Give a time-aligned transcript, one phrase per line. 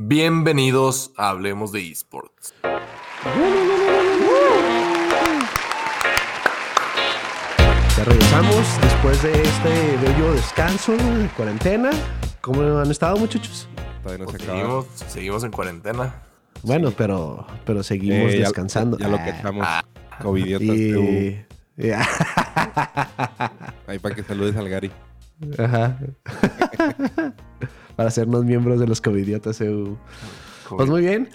[0.00, 2.54] Bienvenidos a Hablemos de Esports.
[7.96, 11.90] Ya regresamos después de este bello descanso de cuarentena.
[12.40, 13.68] ¿Cómo han estado, muchachos?
[14.02, 16.22] Todavía no Pues se seguimos, seguimos en cuarentena.
[16.62, 18.98] Bueno, pero, pero seguimos Eh, ya- descansando.
[18.98, 19.66] Ya, lo Ah, que estamos.
[20.22, 20.68] Covidiotas.
[20.76, 21.44] y...
[21.76, 21.90] y-
[23.86, 24.90] Ahí para que saludes al Gary.
[25.58, 25.98] Ajá.
[27.98, 29.60] Para hacernos miembros de los covidiotas.
[29.60, 29.96] EU.
[30.68, 31.28] Pues muy bien.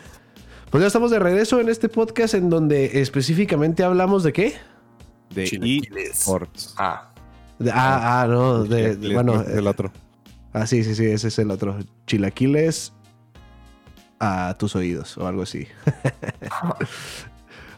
[0.69, 4.53] Pues ya estamos de regreso en este podcast en donde específicamente hablamos de qué?
[5.35, 6.21] De Chilaquiles.
[6.21, 6.73] eSports.
[6.77, 7.09] Ah,
[7.59, 9.91] De- ah, ah, no, de, bueno, es el eh, otro.
[10.53, 11.77] ah, sí, sí, sí, ese es el otro.
[12.07, 12.93] Chilaquiles
[14.21, 15.67] a tus oídos o algo así.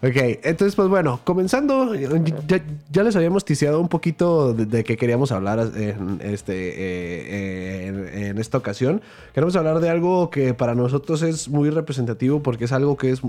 [0.05, 4.97] ok, entonces, pues bueno, comenzando, ya, ya les habíamos ticiado un poquito de, de qué
[4.97, 9.01] queríamos hablar en, este, eh, en esta ocasión.
[9.33, 13.21] Queremos hablar de algo que para nosotros es muy representativo porque es algo que es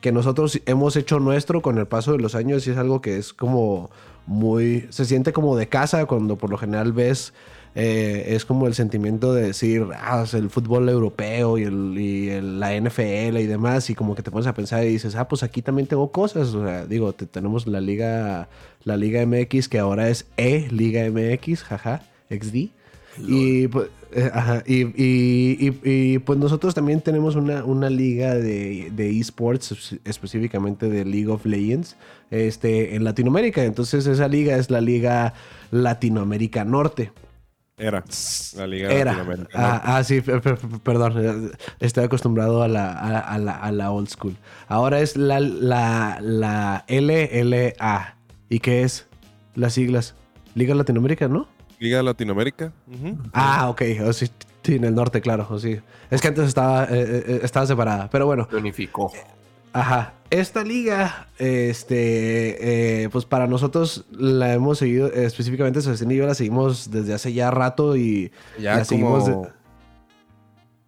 [0.00, 3.16] que nosotros hemos hecho nuestro con el paso de los años y es algo que
[3.16, 3.90] es como
[4.26, 7.32] muy se siente como de casa cuando por lo general ves
[7.80, 12.28] eh, es como el sentimiento de decir ah, es el fútbol europeo y, el, y
[12.30, 15.28] el- la NFL y demás y como que te pones a pensar y dices ah
[15.28, 18.48] pues aquí también tengo cosas o sea digo te- tenemos la liga
[18.82, 22.70] la liga MX que ahora es E Liga MX jaja XD
[23.26, 25.80] y pues, eh, ajá, y, y- y-
[26.14, 31.28] y, pues nosotros también tenemos una, una liga de, de esports, es- específicamente de League
[31.28, 31.96] of Legends,
[32.30, 33.64] este, en Latinoamérica.
[33.64, 35.34] Entonces esa liga es la Liga
[35.72, 37.10] Latinoamérica Norte.
[37.78, 38.04] Era.
[38.56, 39.24] La Liga Era.
[39.54, 41.14] Ah, ah, sí, per- per- per- perdón.
[41.16, 44.36] eh, Estoy acostumbrado a la, a, a la, a la old school.
[44.66, 48.16] Ahora es la, la, la LLA.
[48.48, 49.06] ¿Y qué es?
[49.54, 50.14] Las siglas.
[50.54, 51.46] Liga Latinoamérica, ¿no?
[51.78, 52.72] Liga Latinoamérica.
[52.86, 53.16] ujú.
[53.32, 53.82] Ah, ok.
[54.06, 54.28] O sí,
[54.62, 55.46] sí, en el norte, claro.
[55.48, 55.78] o sí.
[56.10, 56.88] Es que antes estaba, eh,
[57.26, 58.08] eh, estaba separada.
[58.10, 59.12] Pero bueno, unificó.
[59.72, 60.14] Ajá.
[60.30, 66.26] Esta liga, este, eh, pues para nosotros la hemos seguido, eh, específicamente Sebastián y yo
[66.26, 69.50] la seguimos desde hace ya rato y Ya la seguimos como de-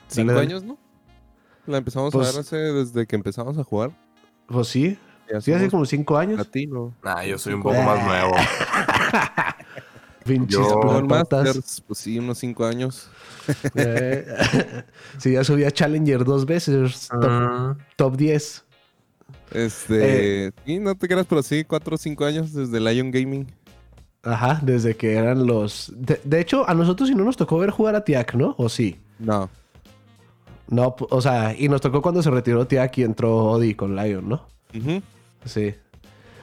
[0.08, 0.76] cinco Dale, años, ¿no?
[1.66, 3.92] La empezamos Pues- a ver hace desde que empezamos a jugar.
[4.46, 4.98] pues sí,
[5.32, 6.36] Ya sí, hace como cinco años.
[6.38, 6.92] latino.
[7.02, 8.34] Nah, yo soy un poco más nuevo.
[10.24, 10.60] Pinches.
[11.08, 13.08] Masters, pues sí, unos cinco años.
[13.74, 14.26] Eh,
[15.18, 18.64] sí, ya subí a Challenger dos veces, top, Ah, top 10.
[19.52, 20.46] Este.
[20.46, 20.50] Eh.
[20.64, 23.46] sí, no te creas, pero sí, cuatro o cinco años desde Lion Gaming.
[24.22, 25.92] Ajá, desde que eran los...
[25.96, 28.54] De, de hecho, a nosotros sí no nos tocó ver jugar a Tiak, ¿no?
[28.58, 28.98] ¿O sí?
[29.18, 29.48] No.
[30.68, 34.28] No, o sea, y nos tocó cuando se retiró Tiak y entró Odi con Lion,
[34.28, 34.46] ¿no?
[34.74, 35.02] Ujú.
[35.44, 35.74] Sí.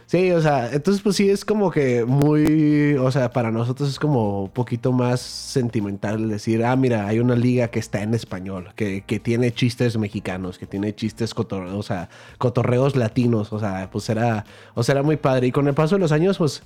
[0.09, 3.99] Sí, o sea, entonces pues sí es como que muy, o sea, para nosotros es
[3.99, 8.69] como un poquito más sentimental decir, ah, mira, hay una liga que está en español,
[8.77, 12.07] que, que tiene chistes mexicanos, que tiene chistes cotorreos, o sea,
[12.37, 14.45] cotorreos latinos, o sea, pues era,
[14.75, 15.47] o sea, era muy padre.
[15.47, 16.63] Y con el paso de los años, pues,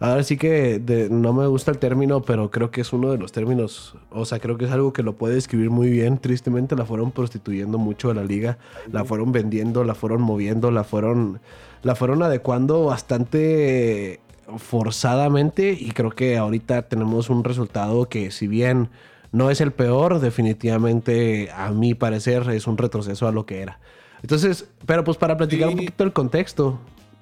[0.00, 3.18] ahora sí que de- no me gusta el término, pero creo que es uno de
[3.18, 6.18] los términos, o sea, creo que es algo que lo puede describir muy bien.
[6.18, 8.58] Tristemente la fueron prostituyendo mucho a la liga,
[8.90, 11.40] la fueron vendiendo, la fueron moviendo, la fueron
[11.82, 14.20] la fueron adecuando bastante
[14.58, 18.90] forzadamente y creo que ahorita tenemos un resultado que si bien
[19.32, 23.78] no es el peor, definitivamente a mi parecer es un retroceso a lo que era.
[24.22, 26.78] Entonces, pero pues para platicar un poquito el contexto.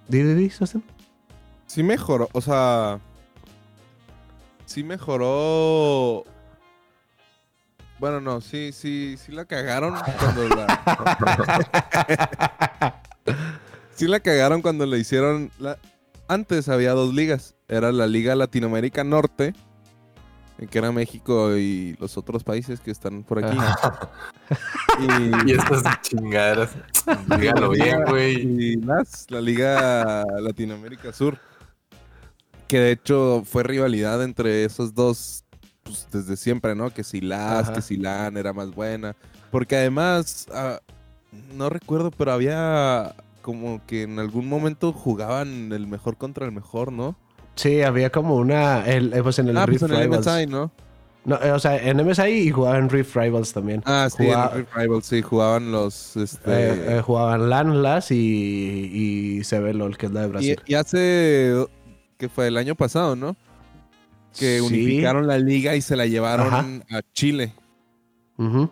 [0.08, 0.50] ¿Di?
[1.66, 2.98] Sí mejoró, o sea.
[4.64, 6.24] Sí mejoró.
[7.98, 10.66] Bueno, no, sí, sí, sí la cagaron cuando la.
[13.98, 15.50] sí la cagaron cuando le hicieron.
[15.58, 15.78] la-
[16.28, 17.54] Antes había dos ligas.
[17.68, 19.54] Era la Liga Latinoamérica Norte,
[20.70, 23.56] que era México y los otros países que están por aquí.
[25.46, 26.70] Y estas chingaderas.
[27.38, 28.72] Dígalo bien, güey.
[28.72, 31.38] Y más, la Liga Latinoamérica Sur.
[32.66, 35.44] Que de hecho fue rivalidad entre esos dos
[35.84, 36.90] pues, desde siempre, ¿no?
[36.90, 37.72] Que si las, Ajá.
[37.74, 39.14] que si LAN era más buena.
[39.50, 40.80] Porque además, ah,
[41.54, 43.14] no recuerdo, pero había
[43.48, 47.16] como que en algún momento jugaban el mejor contra el mejor, ¿no?
[47.54, 48.84] Sí, había como una.
[48.86, 50.10] El, eh, pues en el ah, Rift pues en el.
[50.10, 50.70] MSI, ¿no?
[51.24, 53.82] No, eh, o sea, en MSI y jugaban Rift Rivals también.
[53.86, 56.16] Ah, sí, Jugaba- en Rift Rivals, sí, jugaban los...
[56.18, 58.18] Este, Eh, eh, jugaban LAN, LAS y,
[59.40, 60.60] y CBLOL, que es la de Brasil.
[60.66, 61.66] y hace...
[62.18, 63.34] que fue el año pasado, ¿no?
[64.38, 64.66] Que Sí.
[64.66, 66.66] unificaron la liga y se la llevaron Ajá.
[66.90, 67.54] a Chile.
[68.36, 68.68] Ujú.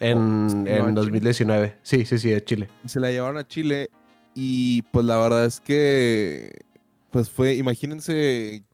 [0.00, 1.76] En, No, en en 2019.
[1.82, 2.68] Sí, sí, sí, de Chile.
[2.86, 3.90] Se la llevaron a Chile
[4.34, 6.62] y pues la verdad es que
[7.10, 8.64] pues fue, imagínense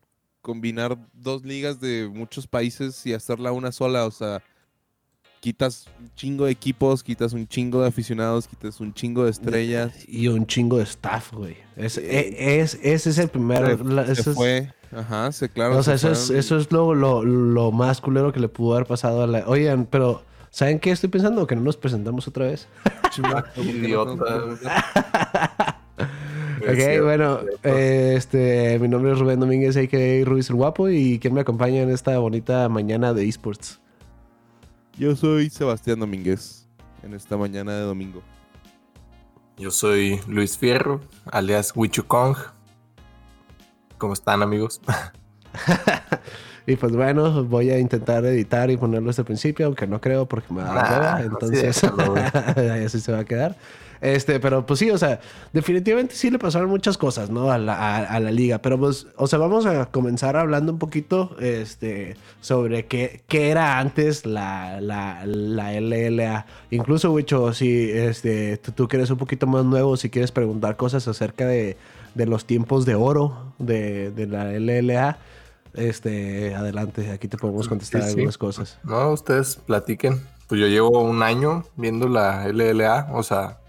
[0.40, 4.43] combinar dos ligas de muchos países y hacerla una sola, o sea,
[5.40, 9.93] quitas un chingo de equipos, quitas un chingo de aficionados, quitas un chingo de estrellas.
[10.08, 11.56] Y un chingo de staff, güey.
[11.76, 12.00] Es, Sí.
[12.05, 13.76] e- es- ese es el primer...
[13.78, 14.72] Se, la- se eso es- fue.
[14.93, 15.76] Ajá, se claro.
[15.78, 18.75] o sea, se eso es, eso es lo, lo, lo más culero que le pudo
[18.75, 19.46] haber pasado a la...
[19.46, 20.25] Oigan, pero...
[20.50, 21.47] ¿Saben qué estoy pensando?
[21.47, 22.69] Que no nos presentamos otra vez.
[23.56, 24.44] Idiota.
[26.61, 30.25] Ok, bueno, eh, este, mi nombre es Rubén Domínguez, a.k.a.
[30.26, 33.81] Rubis el Guapo, y ¿quién me acompaña en esta bonita mañana de esports?
[34.99, 36.69] Yo soy Sebastián Domínguez
[37.03, 38.23] en esta mañana de domingo.
[39.56, 41.00] Yo soy Luis Fierro,
[41.32, 42.37] alias Wichukong.
[43.96, 44.82] ¿Cómo están, amigos?
[46.70, 50.26] Y pues bueno, voy a intentar editar y ponerlo desde el principio, aunque no creo
[50.26, 51.82] porque me da no, entonces
[52.56, 53.56] ahí así se va a quedar.
[54.02, 55.20] Este, pero pues sí, o sea,
[55.52, 57.50] definitivamente sí le pasaron muchas cosas, ¿no?
[57.50, 58.56] A la, a- a la liga.
[58.62, 63.78] Pero pues, o sea, vamos a comenzar hablando un poquito este, sobre qué, qué era
[63.78, 66.46] antes la, la, la LLA.
[66.70, 70.76] Incluso, Wicho, si este, tú, tú que eres un poquito más nuevo, si quieres preguntar
[70.76, 71.76] cosas acerca de,
[72.14, 75.19] de los tiempos de oro de, de la LLA,
[75.75, 78.12] este, adelante, aquí te podemos contestar Sí, sí.
[78.14, 78.78] algunas cosas.
[78.84, 80.20] No, ustedes platiquen.
[80.49, 83.61] Pues yo llevo un año viendo la LLA, o sea,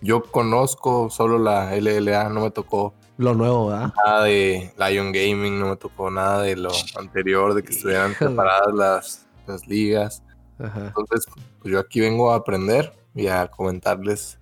[0.00, 3.92] yo conozco solo la LLA, no me tocó Lo nuevo, ¿verdad?
[4.04, 8.30] nada de Lion Gaming, no me tocó nada de lo anterior, de que estuvieran Híjole.
[8.30, 10.22] separadas las, las ligas.
[10.58, 10.86] Ajá.
[10.86, 11.26] Entonces,
[11.60, 14.38] pues yo aquí vengo a aprender y a comentarles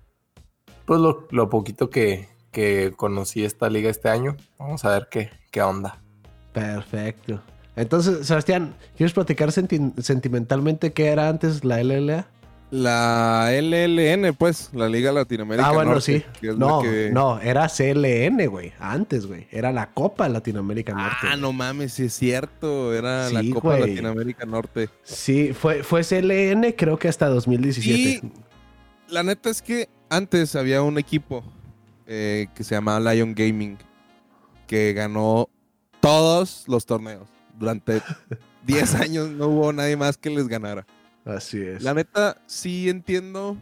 [0.85, 4.37] pues lo, lo poquito que, que conocí esta liga este año.
[4.57, 6.00] Vamos a ver qué, qué onda.
[6.53, 7.41] Perfecto.
[7.75, 12.27] Entonces, Sebastián, ¿quieres platicar senti- sentimentalmente qué era antes la LLA?
[12.69, 15.67] La LLN, pues, la Liga Latinoamérica.
[15.67, 16.47] ah, bueno, Norte, sí.
[16.57, 18.71] No, que- no, era CLN, güey.
[18.79, 19.47] Antes, güey.
[19.51, 21.27] Era la Copa Latinoamérica Norte.
[21.29, 22.93] Ah, no mames, sí es cierto.
[22.93, 23.77] Era Sí, la Copa.
[23.77, 24.87] Latinoamérica Norte.
[25.03, 28.25] Sí, fue, fue CLN creo que hasta 2017.
[28.25, 31.43] Y la neta es que antes había un equipo
[32.07, 33.77] eh, que se llamaba Lion Gaming
[34.67, 35.49] que ganó
[36.01, 37.27] todos los torneos.
[37.57, 38.01] Durante
[38.65, 40.85] 10 años no hubo nadie más que les ganara.
[41.25, 41.83] Así es.
[41.83, 43.55] La neta, sí entiendo.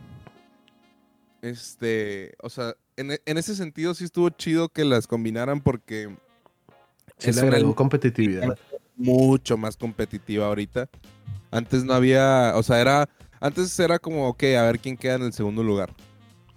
[1.42, 6.16] Este, o sea, en, e- en ese sentido sí estuvo chido que las combinaran porque
[7.18, 8.58] Sí le agregó competitividad.
[8.96, 10.90] mucho más competitiva ahorita.
[11.52, 13.10] Antes no había, o sea, era,
[13.42, 15.94] antes era como, ok, a ver quién queda en el segundo lugar.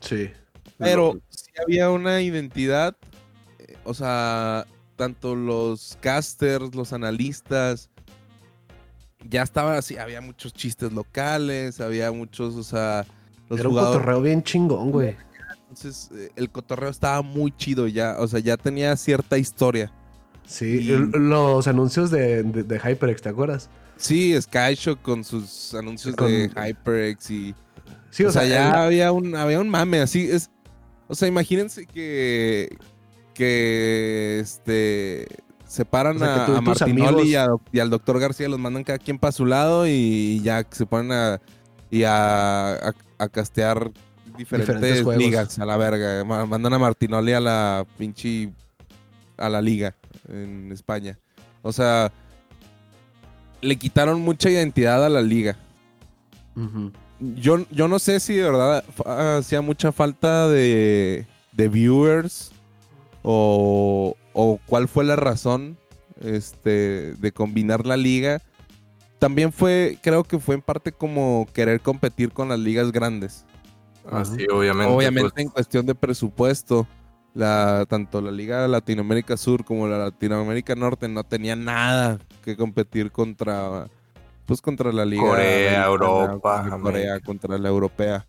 [0.01, 0.31] Sí.
[0.79, 2.97] Pero sí había una identidad,
[3.59, 4.67] eh, o sea,
[5.03, 7.91] tanto los casters, los analistas,
[9.29, 13.05] ya estaba así, había muchos chistes locales, había muchos, o sea,
[13.49, 15.17] los Era un cotorreo bien chingón, güey.
[15.63, 19.91] Entonces, eh, el cotorreo estaba muy chido ya, o sea, ya tenía cierta historia.
[20.47, 20.67] Sí.
[20.67, 23.71] Y- Los anuncios de, de, de HyperX, ¿te acuerdas?
[23.97, 27.55] Sí, Skyshock con sus anuncios Con- de HyperX y...
[28.11, 30.49] Sí, o, sea, ya el- había un, había un mame, así es.
[31.09, 32.77] O sea, imagínense que.
[33.35, 35.27] Que este.
[35.67, 38.59] Separan O sea, que a, a Martinoli amigos- y, a- y al doctor García, los
[38.59, 41.41] mandan cada quien para su lado y ya se ponen a.
[41.91, 42.75] y a,
[43.19, 43.91] a, castear
[44.37, 46.25] diferentes, ligas a la verga.
[46.25, 48.53] Ma- Mandan a Martinoli a la pinche.
[49.39, 49.95] a la liga
[50.29, 51.19] en España.
[51.63, 52.13] O sea.
[53.63, 55.57] Le quitaron mucha identidad a la liga
[57.21, 58.85] yo, yo no sé si de verdad
[59.39, 62.52] hacía mucha falta de, de viewers
[63.23, 65.77] o, o cuál fue la razón
[66.21, 68.41] este, de combinar la liga.
[69.19, 73.45] También fue, creo que fue en parte como querer competir con las ligas grandes.
[74.11, 74.93] Así, obviamente.
[74.93, 76.89] Obviamente pues, en cuestión de presupuesto,
[77.35, 83.13] la, tanto la Liga Latinoamérica Sur como la Latinoamérica Norte no tenían nada que competir
[83.13, 83.87] contra,
[84.45, 88.27] pues contra la Liga Corea, Europa, contra Corea, contra la europea.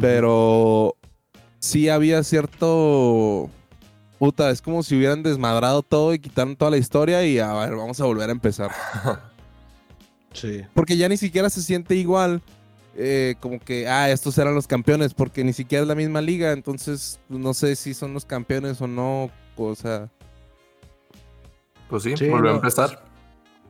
[0.00, 0.96] Pero
[1.60, 3.50] sí había cierto.
[4.18, 7.76] Puta, es como si hubieran desmadrado todo y quitaron toda la historia y a ver,
[7.76, 8.70] vamos a volver a empezar.
[10.32, 10.62] Sí.
[10.74, 12.42] Porque ya ni siquiera se siente igual.
[12.94, 16.52] eh, como que, ah, estos eran los campeones, porque ni siquiera es la misma liga,
[16.52, 20.10] entonces pues, no sé si son los campeones o no, o sea,
[21.88, 23.04] Pues sí, Sí, volvió no, a empezar.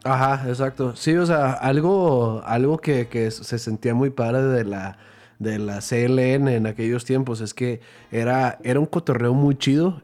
[0.04, 0.96] Ajá, exacto.
[0.96, 4.98] Sí, o sea, algo, algo que, que se sentía muy padre de la,
[5.40, 7.80] de la CLN en aquellos tiempos es que
[8.12, 10.02] era, era un cotorreo muy chido.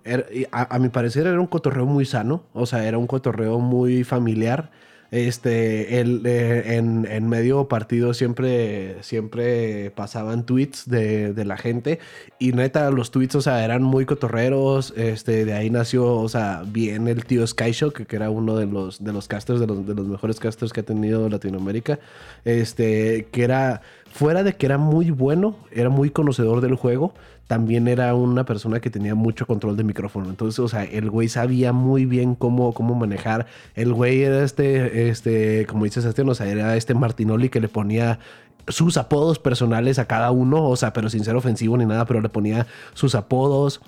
[0.50, 2.42] A, a mi parecer era un cotorreo muy sano.
[2.52, 4.70] O sea, era un cotorreo muy familiar.
[5.10, 12.00] Este, eh, en, en medio partido siempre, siempre pasaban tweets de, de la gente
[12.40, 14.92] y neta, los tweets, o sea, eran muy cotorreros.
[14.96, 19.02] Este, de ahí nació, o sea, bien el tío Skyshock, que era uno de los,
[19.02, 21.98] de los casters, de los, de los mejores casters que ha tenido Latinoamérica.
[22.44, 23.82] Este, que era,
[24.12, 27.12] fuera de que era muy bueno, era muy conocedor del juego,
[27.46, 30.28] también era una persona que tenía mucho control de micrófono.
[30.28, 33.46] Entonces, o sea, el güey sabía muy bien cómo, cómo manejar.
[33.75, 37.68] El güey era este, este, como dices, este, o sea, era este Martinoli que le
[37.68, 38.18] ponía
[38.68, 42.20] sus apodos personales a cada uno, o sea, pero sin ser ofensivo ni nada, pero
[42.20, 43.80] le ponía sus apodos,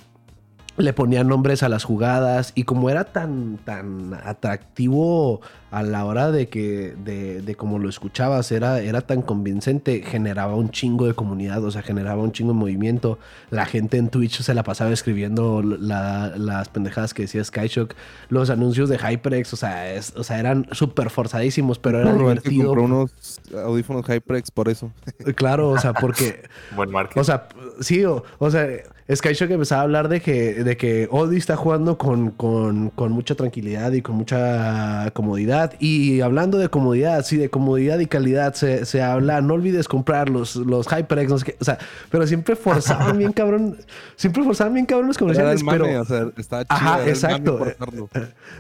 [0.79, 6.31] le ponía nombres a las jugadas y como era tan, tan atractivo a la hora
[6.31, 11.13] de que, de, de como lo escuchabas, era, era tan convincente, generaba un chingo de
[11.15, 13.19] comunidad, o sea, generaba un chingo de movimiento.
[13.51, 17.95] La gente en Twitch se la pasaba escribiendo la- las pendejadas que decía Skyshock,
[18.31, 22.67] los anuncios de HyperX, o sea, es- o sea eran súper forzadísimos, pero era divertido.
[22.69, 24.91] compró unos audífonos HyperX por eso.
[25.35, 26.45] Claro, o sea, porque...
[26.77, 27.21] Buen marketing.
[27.21, 27.49] O sea,
[27.81, 28.67] sí, o, o sea,
[29.15, 33.35] Skyshock empezaba a hablar de que, de que Odi está jugando con, con, con mucha
[33.35, 35.73] tranquilidad y con mucha comodidad.
[35.79, 40.29] Y hablando de comodidad, sí, de comodidad y calidad, se, se habla, no olvides comprar
[40.29, 41.79] los, los HyperX, no sé qué, o sea,
[42.11, 43.79] pero siempre forzaban bien cabrón,
[44.17, 46.01] siempre forzaban bien cabrón los comerciales, el mame, pero...
[46.03, 46.77] o sea, estaba chido.
[46.77, 47.63] Ajá, exacto.
[47.63, 48.09] hacerlo.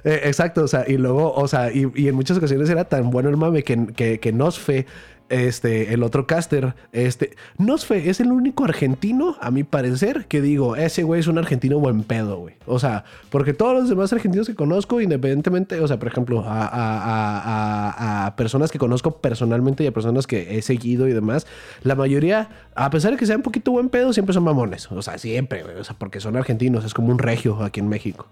[0.05, 3.11] Eh, exacto, o sea, y luego, o sea, y, y en muchas ocasiones era tan
[3.11, 4.87] bueno el mame que, que, que Nosfe,
[5.29, 10.77] este, el otro caster, este, Nosfe es el único argentino, a mi parecer, que digo,
[10.77, 12.55] ese güey es un argentino buen pedo, güey.
[12.67, 16.67] O sea, porque todos los demás argentinos que conozco, independientemente, o sea, por ejemplo, a,
[16.67, 21.47] a- a- a- personas que conozco personalmente y a personas que he seguido y demás,
[21.83, 24.91] la mayoría, a pesar de que sea un poquito buen pedo, siempre son mamones.
[24.91, 25.77] O sea, siempre, güey.
[25.77, 28.27] O sea, porque son argentinos, es como un regio aquí en México.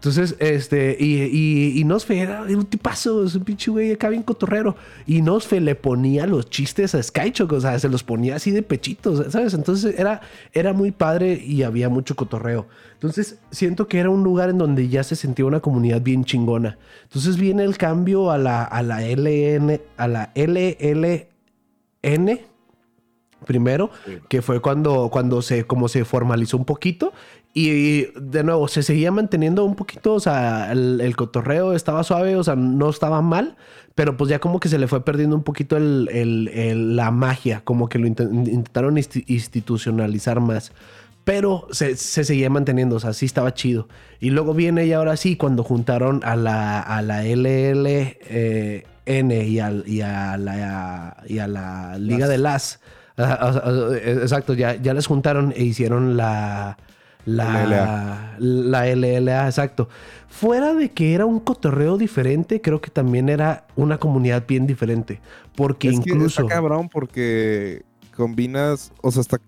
[0.00, 4.22] Entonces, este, y, y, y Nosfe era un tipazo, es un pinche güey acá bien
[4.22, 4.74] cotorrero.
[5.06, 8.62] Y Nosfe le ponía los chistes a Skychock, o sea, se los ponía así de
[8.62, 9.52] pechitos, ¿sabes?
[9.52, 10.22] Entonces era,
[10.54, 12.66] era muy padre y había mucho cotorreo.
[12.94, 16.78] Entonces, siento que era un lugar en donde ya se sentía una comunidad bien chingona.
[17.02, 21.30] Entonces viene el cambio a la, a la LN, a la LLN
[23.44, 23.90] primero,
[24.28, 27.12] que fue cuando, cuando se, como se formalizó un poquito.
[27.52, 32.36] Y de nuevo, se seguía manteniendo un poquito, o sea, el, el cotorreo estaba suave,
[32.36, 33.56] o sea, no estaba mal,
[33.96, 37.88] pero pues ya como que se le fue perdiendo un poquito el, la magia, como
[37.88, 40.72] que lo inten- intentaron insti- institucionalizar más.
[41.24, 43.88] Pero se, se seguía manteniendo, o sea, sí estaba chido.
[44.20, 48.84] Y luego viene y ahora sí, cuando juntaron a la, a la LLN
[49.30, 52.28] y, al- y a la, y a la Liga Las.
[52.28, 52.80] de las.
[53.18, 56.78] Eh, Exacto, ya, ya les juntaron e hicieron la.
[57.26, 58.36] La LLA.
[58.38, 59.88] La LLA, exacto.
[60.28, 65.20] Fuera de que era un cotorreo diferente, creo que también era una comunidad bien diferente.
[65.56, 66.42] Porque Es que incluso.
[66.42, 67.82] está cabrón porque
[68.16, 69.38] combinas, o sea, está,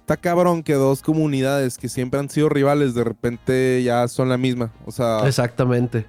[0.00, 4.36] está cabrón que dos comunidades que siempre han sido rivales de repente ya son la
[4.36, 4.70] misma.
[4.86, 6.06] O sea, Exactamente.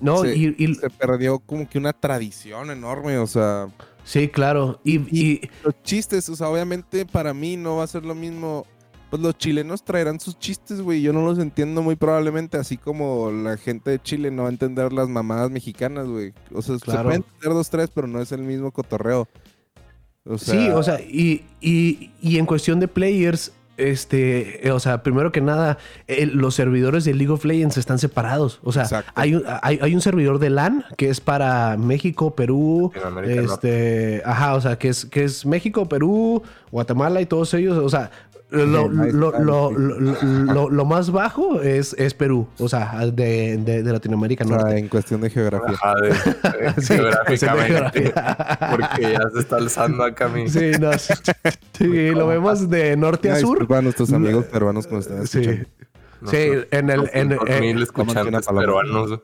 [0.00, 3.18] No, se, y, y- se perdió como que una tradición enorme.
[3.18, 3.66] O sea,
[4.04, 4.80] sí, claro.
[4.84, 8.64] Y, y- los chistes, o sea, obviamente para mí no va a ser lo mismo.
[9.10, 11.00] Pues los chilenos traerán sus chistes, güey.
[11.00, 14.52] Yo no los entiendo muy probablemente, así como la gente de Chile no va a
[14.52, 16.34] entender las mamadas mexicanas, güey.
[16.52, 19.26] O sea, se pueden entender dos, tres, pero no es el mismo cotorreo.
[20.26, 24.80] O sea, sí, o sea, y, y- y en cuestión de players, este, eh, o
[24.80, 28.58] sea, primero que nada, el- los servidores de League of Legends están separados.
[28.64, 28.84] O sea,
[29.14, 32.90] hay un, hay, hay un servidor de LAN que es para México, Perú,
[33.54, 37.88] este, ajá, o sea, que es, que es México, Perú, Guatemala y todos ellos, o
[37.88, 38.10] sea,
[38.50, 43.82] lo, lo, lo- lo- lo- lo más bajo es, es Perú, o sea, de, de-
[43.82, 44.78] de Latinoamérica o sea, Norte.
[44.78, 45.74] en cuestión de geografía.
[45.74, 46.14] Ajá, de, de-
[46.82, 48.02] Sí, geográficamente.
[48.02, 48.58] geografía.
[48.70, 50.48] Porque ya se está alzando acá mi.
[50.48, 51.12] Sí, no, sí,
[51.76, 53.50] sí, lo vemos de norte a sur.
[53.58, 55.68] disculpa a nuestros amigos peruanos que nos están Sí, escuchando.
[56.30, 58.60] sí, en el, en, en- escuchantes una palabra.
[58.66, 59.20] peruanos.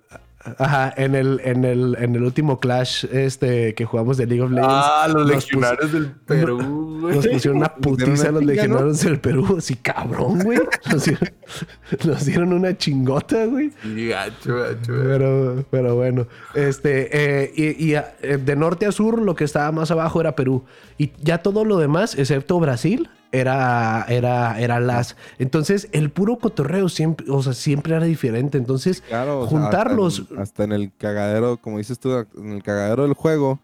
[0.59, 4.51] Ajá, en el, en el, en el último Clash este que jugamos de League of
[4.51, 4.75] Legends.
[4.75, 7.17] Ah, los legionarios del Perú, güey.
[7.17, 9.61] Nos pusieron una putiza a los legionarios del Perú.
[9.61, 10.59] Sí, cabrón, güey.
[10.91, 11.31] Nos dieron,
[12.05, 13.73] nos dieron una chingota, güey.
[13.83, 14.93] Sí, gacho, gacho.
[15.03, 19.71] Pero, pero bueno, este, eh, y, y, eh, de norte a sur lo que estaba
[19.73, 20.65] más abajo era Perú.
[20.99, 25.17] Y ya todo lo demás, excepto Brasil, era, era, era las.
[25.39, 28.59] Entonces, el puro cotorreo siempre, o sea, siempre era diferente.
[28.59, 30.21] Entonces, Claro, o sea, juntarlos.
[30.21, 33.61] Hasta en, hasta en el cagadero, como dices tú, en el cagadero del juego,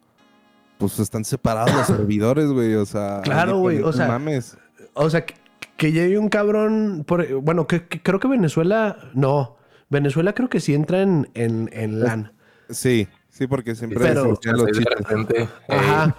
[0.78, 2.74] pues están separados los servidores, güey.
[2.74, 4.56] O sea, Claro, güey, o sea, mames.
[4.94, 5.34] O sea, que,
[5.76, 7.04] que llegue un cabrón.
[7.06, 8.96] Por, bueno, que, que creo que Venezuela.
[9.14, 9.56] No.
[9.88, 12.32] Venezuela creo que sí entra en, en, en LAN.
[12.68, 14.84] Sí, Sí, porque siempre Pero- los chistes.
[14.98, 16.16] repente, eh, Ajá.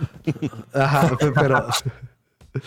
[0.74, 1.66] Ajá, pe- pero.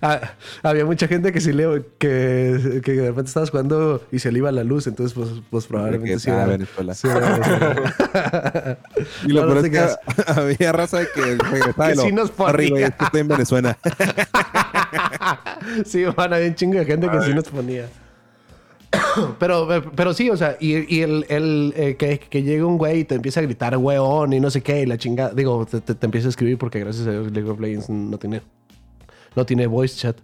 [0.00, 0.22] Ah,
[0.62, 1.82] había mucha gente que sí le.
[1.98, 5.66] Que, que de repente estabas jugando y se le iba la luz, entonces, pues, pues
[5.66, 6.30] probablemente sí.
[6.30, 6.94] era- Venezuela.
[6.94, 8.78] sí era Venezuela.
[9.26, 12.50] Y lo No, no es que había raza de que regresaba Que sí nos ponía.
[12.52, 13.78] "Sorry, güey, es que estoy en Venezuela.
[15.84, 17.86] sí, van, había un chingo de gente que sí nos ponía.
[19.38, 23.00] Pero, pero sí, o sea, y, y el, el, eh, que, que llega un güey
[23.00, 25.30] y te empieza a gritar weón y no sé qué, y la chingada.
[25.32, 28.18] Digo, te, te- te empieza a escribir porque gracias a Dios League of Legends no
[28.18, 28.42] tiene,
[29.36, 30.16] no tiene voice chat.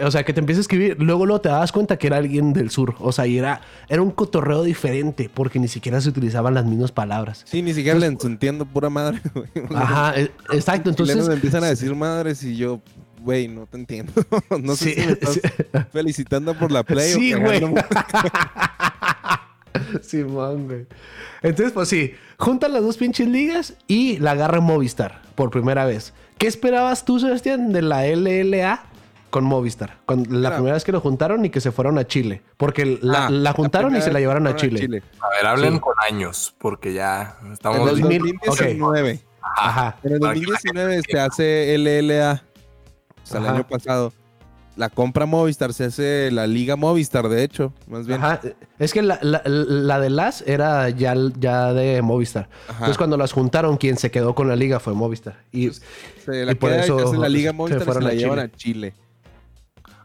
[0.00, 2.52] O sea, que te empieza a escribir, luego, luego te das cuenta que era alguien
[2.54, 2.94] del sur.
[2.98, 6.92] O sea, y era, era un cotorreo diferente porque ni siquiera se utilizaban las mismas
[6.92, 7.42] palabras.
[7.46, 9.48] Sí, ni siquiera le entiendo pura madre, güey.
[9.74, 10.88] Ajá, eh, exacto.
[10.90, 12.80] Entonces, me empiezan a decir madres y yo,
[13.20, 14.12] güey, no te entiendo.
[14.62, 15.40] no sé Sí, si me estás sí.
[15.92, 17.60] felicitando por la play Sí, o güey.
[20.02, 20.86] Simón, güey.
[21.42, 26.12] Entonces, pues sí, juntan las dos pinches ligas y la agarra Movistar por primera vez.
[26.42, 28.82] ¿Qué esperabas tú, Sebastián, de la LLA
[29.30, 29.98] con Movistar?
[30.06, 32.42] Cuando, la primera vez que lo juntaron y que se fueron a Chile.
[32.56, 35.04] Porque la, Ah, la juntaron y se la llevaron a Chile.
[35.20, 35.78] A ver, hablen Sí.
[35.80, 37.88] con años, porque ya En estamos...
[37.88, 39.20] 2000, 2019.
[39.40, 39.96] Ajá.
[40.02, 42.42] En el Para que la 2019 se hace LLA.
[43.22, 44.12] O sea, el año pasado.
[44.74, 48.22] La compra Movistar, se hace la Liga Movistar, de hecho, más bien.
[48.22, 48.40] Ajá.
[48.78, 52.48] Es que la, la- la de las era ya, ya de Movistar.
[52.68, 52.74] Ajá.
[52.78, 55.36] Entonces, cuando las juntaron, quien se quedó con la liga fue Movistar.
[55.52, 55.68] Y
[56.24, 58.10] Se la y por eso se hace la Liga se Movistar y se fueron la
[58.10, 58.94] a llevan a Chile.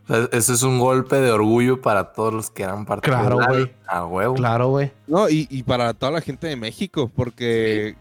[0.03, 3.37] O sea, ese es un golpe de orgullo para todos los que eran parte Claro,
[3.37, 3.71] de la- güey.
[3.87, 4.33] A huevo.
[4.35, 4.91] claro, güey.
[5.07, 7.95] No, y, y para toda la gente de México, porque,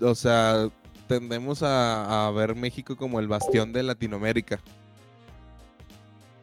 [0.00, 0.68] o sea,
[1.08, 4.60] tendemos a, a ver México como el bastión de Latinoamérica.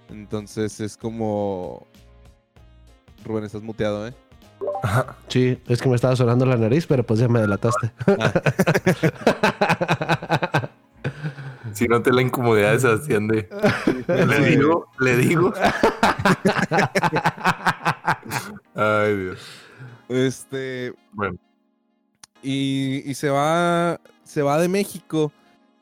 [0.10, 1.86] Entonces es como...
[3.26, 4.14] Rubén, estás muteado, ¿eh?
[5.28, 7.92] Sí, es que me estaba sonando la nariz, pero pues ya me delataste.
[11.74, 13.48] Si no te la incomodidad de Sebastián de...
[14.08, 15.54] le digo, le digo.
[18.74, 19.40] Ay, Dios.
[20.10, 20.96] Este...
[21.12, 21.38] Bueno.
[22.42, 24.02] Y, y se va...
[24.24, 25.32] Se va de México.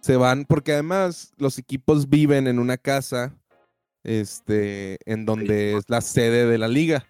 [0.01, 3.33] Se van porque además los equipos viven en una casa.
[4.05, 4.97] Este...
[5.05, 7.05] En donde es la sede de la liga.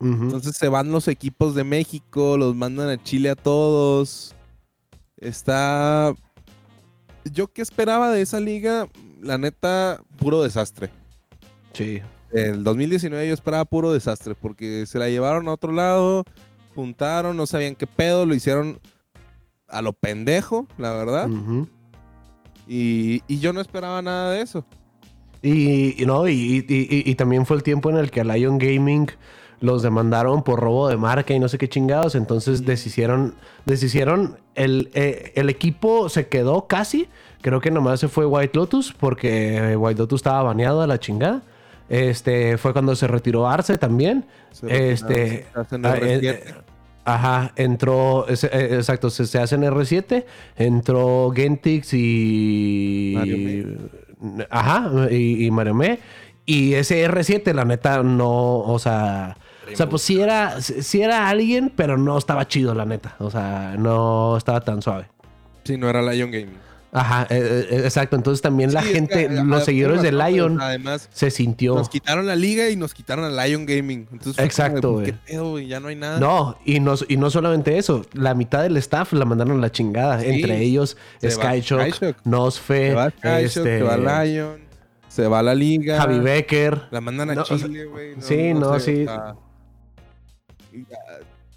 [0.00, 4.34] Entonces se van los equipos de México, los mandan a Chile a todos.
[5.18, 6.14] Está.
[7.30, 8.88] Yo qué esperaba de esa liga,
[9.20, 10.88] la neta, puro desastre.
[11.74, 12.00] Sí.
[12.32, 16.24] El 2019 yo esperaba puro desastre porque se la llevaron a otro lado,
[16.74, 18.80] puntaron, no sabían qué pedo, lo hicieron
[19.68, 21.28] a lo pendejo, la verdad.
[22.66, 24.64] Y, y yo no esperaba nada de eso.
[25.42, 29.08] Y, y no, y, y- también fue el tiempo en el que a Lion Gaming
[29.60, 32.14] los demandaron por robo de marca y no sé qué chingados.
[32.14, 37.08] Entonces deshicieron, deshicieron el, eh, el equipo se quedó casi.
[37.40, 41.42] Creo que nomás se fue White Lotus porque White Lotus estaba baneado a la chingada.
[41.88, 44.26] Este fue cuando se retiró Arce también.
[44.50, 46.20] Se Este, hacen ah, R7.
[46.22, 46.54] eh,
[47.04, 48.34] Ajá, entró, eh,
[48.72, 50.24] exacto, se, se hace en R7,
[50.56, 53.14] entró Gentix y...
[53.16, 53.38] Mario
[54.50, 55.98] Ajá, y, Mario Me.
[56.46, 59.36] Y ese R7, la neta, no, o sea...
[59.72, 60.56] O sea, pues sí era,
[60.94, 63.14] era alguien, pero no estaba chido, la neta.
[63.20, 65.06] O sea, no estaba tan suave.
[65.62, 66.58] Sí, no era Lion Gaming.
[66.92, 68.16] Ajá, eh, eh, exacto.
[68.16, 71.74] Entonces también la Sí, gente, que, los seguidores de pues, Lion Además, se sintió...
[71.76, 74.08] Nos quitaron la liga y nos quitaron a Lion Gaming.
[74.12, 75.66] Entonces Exacto, de, güey.
[75.68, 76.18] Ya no hay nada.
[76.18, 79.70] No, y no, y no solamente eso, la mitad del staff la mandaron a la
[79.70, 80.20] chingada.
[80.20, 82.16] Sí, Entre ellos, va Skyshock.
[82.24, 84.60] Nosfe, Se va Kaisho, este, se va Lion,
[85.08, 85.96] se va la liga.
[85.98, 86.82] Javi Becker.
[86.90, 88.14] La mandan a No, Chile, güey.
[88.20, 89.02] sí, no, sí.
[89.02, 89.34] o sea,
[90.72, 91.09] y, ah,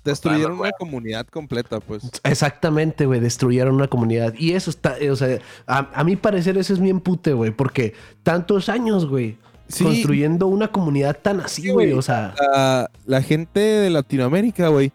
[0.04, 2.04] destruyeron una comunidad completa, pues.
[2.24, 4.34] Exactamente, güey, destruyeron una comunidad.
[4.38, 7.52] Y eso está, eh, o sea, a, a mi parecer eso es bien pute, güey,
[7.52, 9.38] porque tantos años, güey,
[9.70, 9.84] Sí.
[9.86, 12.36] construyendo una comunidad tan así, Sí, güey, o sea...
[12.54, 14.92] La, la gente de Latinoamérica, güey,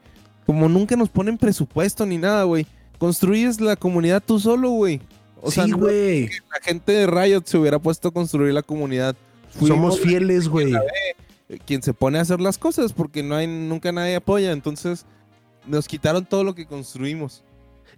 [0.47, 2.67] como nunca nos ponen presupuesto ni nada, güey,
[2.99, 5.01] construyes la comunidad tú solo, güey.
[5.41, 8.63] O sea, sí, no- güey, la gente de Riot se hubiera puesto a construir la
[8.63, 9.17] comunidad.
[9.51, 10.73] Fuimos somos fieles, güey.
[11.67, 14.53] Quien se pone a hacer las cosas porque no hay nunca nadie apoya.
[14.53, 15.07] Entonces
[15.67, 17.45] nos quitaron todo lo que construimos.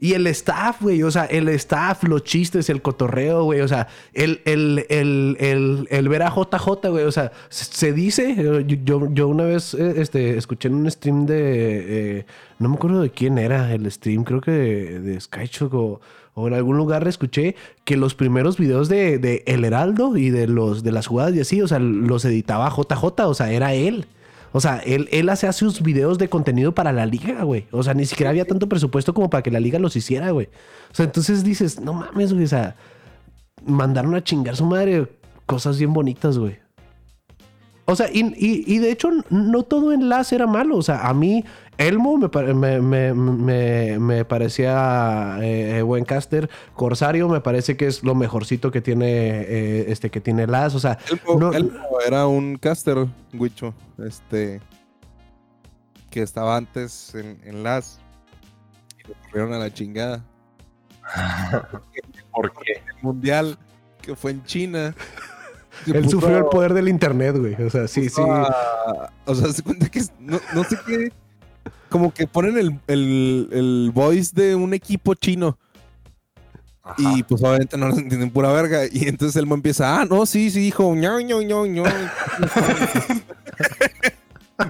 [0.03, 3.87] Y el staff, güey, o sea, el staff, los chistes, el cotorreo, güey, o sea,
[4.15, 8.35] el, el, el, el, el ver a JJ, güey, o sea, se, dice,
[8.67, 12.27] yo, yo, una vez eh, este, escuché en un stream de, eh,
[12.59, 15.19] no me acuerdo de quién era el stream, creo que de, de
[15.71, 16.01] o,
[16.35, 20.47] o en algún lugar escuché que los primeros videos de, de El Heraldo y de,
[20.47, 24.07] los, de las jugadas y así, o sea, los editaba JJ, o sea, era él.
[24.53, 27.67] O sea, él, él hace sus videos de contenido para la liga, güey.
[27.71, 30.49] O sea, ni siquiera había tanto presupuesto como para que la liga los hiciera, güey.
[30.91, 32.45] O sea, entonces dices, no mames, güey.
[32.45, 32.75] O sea,
[33.65, 35.07] mandaron a chingar su madre
[35.47, 36.59] cosas bien bonitas, güey.
[37.85, 40.77] O sea, y, y- y de hecho, no todo enlace era malo.
[40.77, 41.45] O sea, a mí,
[41.81, 46.51] Elmo me, pare- me, me- me- me parecía eh, buen caster.
[46.75, 49.07] Corsario me parece que es lo mejorcito que tiene
[49.41, 50.75] eh, este que tiene Las.
[50.75, 51.73] O sea, Elmo, no- Elmo
[52.07, 54.61] era un caster, Wicho, este,
[56.11, 57.99] que estaba antes en, en las
[59.03, 60.23] y lo corrieron a la chingada.
[62.33, 62.73] ¿Por qué?
[62.95, 63.59] El mundial
[64.03, 64.95] que fue en China.
[65.87, 67.55] se él sufrió el poder del internet, güey.
[67.55, 68.21] O sea, sí, sí.
[68.23, 71.13] a- o sea, se cuenta que no sé qué.
[71.91, 75.59] Como que ponen el, el, el voice de un equipo chino.
[76.83, 76.95] Ajá.
[76.99, 78.83] Y pues obviamente no nos entienden pura verga.
[78.91, 81.83] Y entonces Elmo empieza, ah, no, sí, sí, hijo, ño, ño, ño, ño.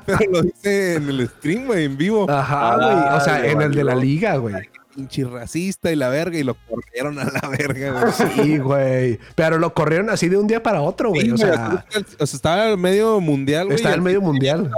[0.07, 2.31] Pero lo dice en el stream, güey, en vivo.
[2.31, 3.17] Ajá, güey.
[3.17, 4.55] O sea, Ah, en el de la liga, güey.
[4.95, 6.39] Pinche racista y la verga.
[6.39, 8.13] Y lo corrieron a la verga, güey.
[8.45, 9.19] Sí, güey.
[9.35, 11.23] Pero lo corrieron así de un día para otro, güey.
[11.23, 11.85] Sí, O sea,
[12.19, 13.77] o sea, estaba en medio mundial, güey.
[13.77, 14.71] está y en al medio mundial.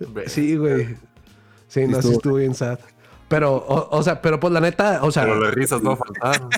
[0.00, 0.28] estaba.
[0.28, 0.96] Sí, güey.
[1.74, 2.78] Sí, no, sí estuvo- bien sad.
[3.28, 6.50] Pero, o, o sea, pero pues la neta, o sea, Pero las risas no faltaron.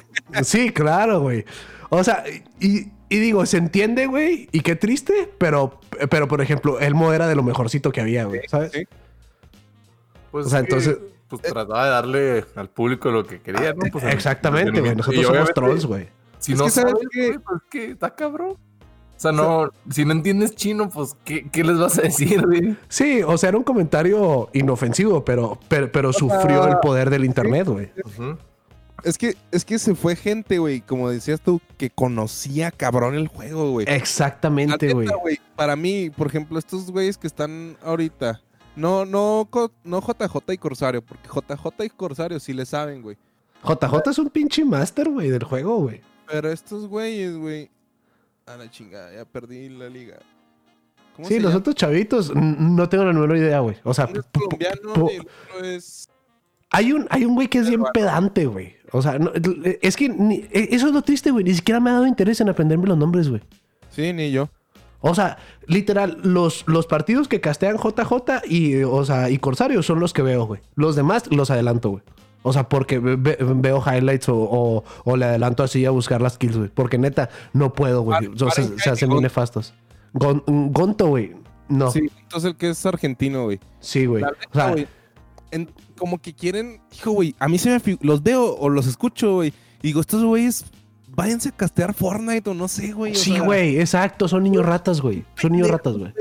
[0.43, 1.45] sí, claro, güey.
[1.89, 2.25] O sea,
[2.61, 7.29] y, y digo, se entiende, güey, y qué triste, pero, pero por ejemplo, Elmo era
[7.29, 8.73] de lo mejorcito que había, güey, ¿sabes?
[8.73, 8.85] sí.
[10.31, 10.99] Pues O sea, entonces-
[11.29, 13.91] Pues trataba de darle al público lo que quería, ¿no?
[13.91, 14.95] Pues, Exactamente, y güey.
[14.97, 16.09] Nosotros somos trolls, güey.
[16.39, 18.57] Si Es no que sabes sabes, que- güey, pues que está cabrón.
[19.17, 22.77] O sea, no, si no entiendes chino, pues, ¿qué, qué les vas a decir, güey?
[22.89, 27.67] Sí, o sea, era un comentario inofensivo, pero, pero, pero sufrió el poder del internet,
[27.67, 27.91] güey.
[29.05, 33.29] Es que, es que se fue gente, güey, como decías tú, que conocía cabrón el
[33.29, 33.87] juego, güey.
[33.89, 35.09] Exactamente, güey.
[35.55, 38.43] Para mí, por ejemplo, estos güeyes que están ahorita.
[38.75, 39.49] No, no,
[39.85, 43.17] no JJ y Corsario, porque JJ y Corsario sí le saben, güey.
[43.65, 46.03] JJ es un pinche master, güey, del juego, güey.
[46.27, 47.71] Pero estos güeyes, güey.
[48.47, 50.19] A la chingada, ya perdí la liga.
[51.17, 51.59] ¿Cómo Sí, los llama?
[51.59, 53.77] otros chavitos, no tengo la menor idea, güey.
[53.83, 56.09] O sea, Uno es colombiano y el otro es.
[56.71, 58.77] hay un, hay un güey que es bien pedante, güey.
[58.93, 59.33] O sea, no,
[59.83, 61.43] es que ni- e- eso es lo triste, güey.
[61.45, 63.43] Ni siquiera me ha dado interés en aprenderme los nombres, güey.
[63.91, 64.49] Sí, ni yo.
[65.01, 69.99] O sea, literal, los, los partidos que castean JJ y, o sea, y Corsario son
[69.99, 70.61] los que veo, güey.
[70.77, 72.03] Los demás los adelanto, güey.
[72.43, 76.21] O sea, porque ve- ve- veo highlights o, o- o le adelanto así a buscar
[76.23, 76.71] las kills, güey.
[76.73, 78.27] Porque neta, no puedo, güey.
[78.29, 79.21] O sea, se, hacen y bien Gonto.
[79.23, 79.75] nefastos.
[80.13, 81.35] Gon- Gonto, güey.
[81.69, 81.91] No.
[81.91, 83.59] Sí, Sí, entonces el que es argentino, güey.
[84.07, 84.23] güey.
[84.23, 84.87] La O sea, güey,
[85.51, 85.69] en-
[85.99, 89.53] como que quieren, hijo, güey, a mí se me los veo o los escucho, güey,
[89.83, 90.65] y digo, estos güeyes,
[91.09, 93.15] váyanse a castear Fortnite o no sé, güey.
[93.17, 93.81] sí, güey.
[93.81, 94.29] Exacto.
[94.29, 95.25] Son niños ratas, güey.
[95.37, 96.13] Son niños ratas, güey.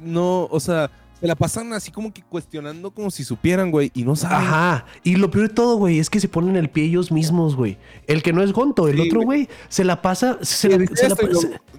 [0.00, 4.04] No, o sea, se la pasan así como que cuestionando como si supieran, güey, y
[4.04, 4.36] no saben.
[4.38, 4.84] Ajá.
[5.02, 7.76] Y lo peor de todo, güey, es que se ponen el pie ellos mismos, güey.
[8.06, 9.48] El que no es Gonto, el Sí, otro, güey.
[9.68, 10.38] se la pasa.
[10.42, 11.16] Se la, dice, se la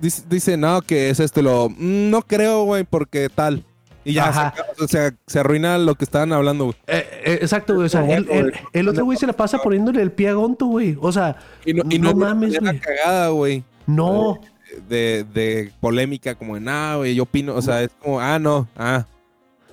[0.02, 3.64] dice, dice, no, que es esto, y lo, "Mm, no creo, güey, porque tal.
[4.06, 6.76] Y ya, se, sea, se arruina lo que estaban hablando, güey.
[6.88, 7.86] Eh, eh, exacto, güey.
[7.86, 10.66] O sea, el, el- el otro güey se la pasa poniéndole el pie a Gonto,
[10.66, 10.98] güey.
[11.00, 12.82] O sea, Y no, y No no, mames, una güey.
[12.82, 13.64] cagada, güey.
[13.88, 14.40] no.
[14.88, 18.68] De, de polémica, como de, nah, güey, yo opino, o sea, es como, ah, no,
[18.78, 19.06] ah.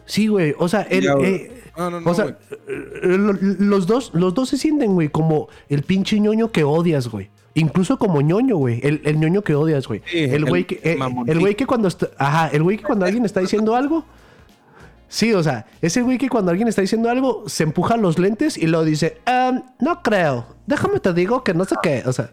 [0.06, 0.54] Sí, güey.
[0.58, 2.38] O sea, el, eh, No, no, no, o sea,
[2.68, 7.08] eh, lo- los dos, los dos se sienten, güey, como el pinche ñoño que odias,
[7.08, 7.28] güey.
[7.54, 8.80] Incluso como ñoño, güey.
[8.82, 10.02] El, el ñoño que odias, güey.
[10.10, 13.04] Sí, el güey que, eh, el güey que cuando está, ajá, el güey que cuando
[13.04, 14.04] alguien está diciendo algo.
[15.08, 18.58] Sí, o sea, ese güey que cuando alguien está diciendo algo se empuja los lentes
[18.58, 20.46] y lo dice, "Em, no creo.
[20.66, 22.02] Déjame te digo que no sé qué.
[22.06, 22.32] O sea,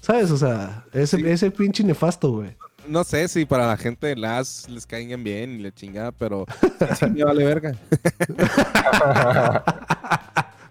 [0.00, 0.30] ¿sabes?
[0.30, 1.24] O sea, ese, Sí.
[1.26, 2.56] ese pinche nefasto, güey.
[2.86, 6.46] No sé si para la gente de las les caigan bien y le chingada, pero
[6.98, 7.72] sí me vale verga.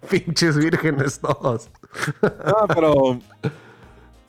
[0.10, 1.70] Pinches vírgenes todos.
[2.22, 3.20] No, pero.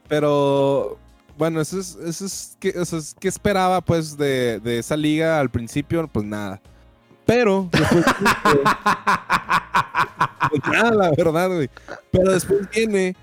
[0.09, 0.99] Pero.
[1.37, 1.97] Bueno, eso es.
[1.97, 6.25] Eso es que, eso es que esperaba, pues, de, de esa liga al principio, pues
[6.25, 6.61] nada.
[7.27, 7.69] Pero.
[7.73, 8.05] Después,
[10.51, 11.69] pues nada, la verdad, güey.
[12.11, 13.17] Pero después viene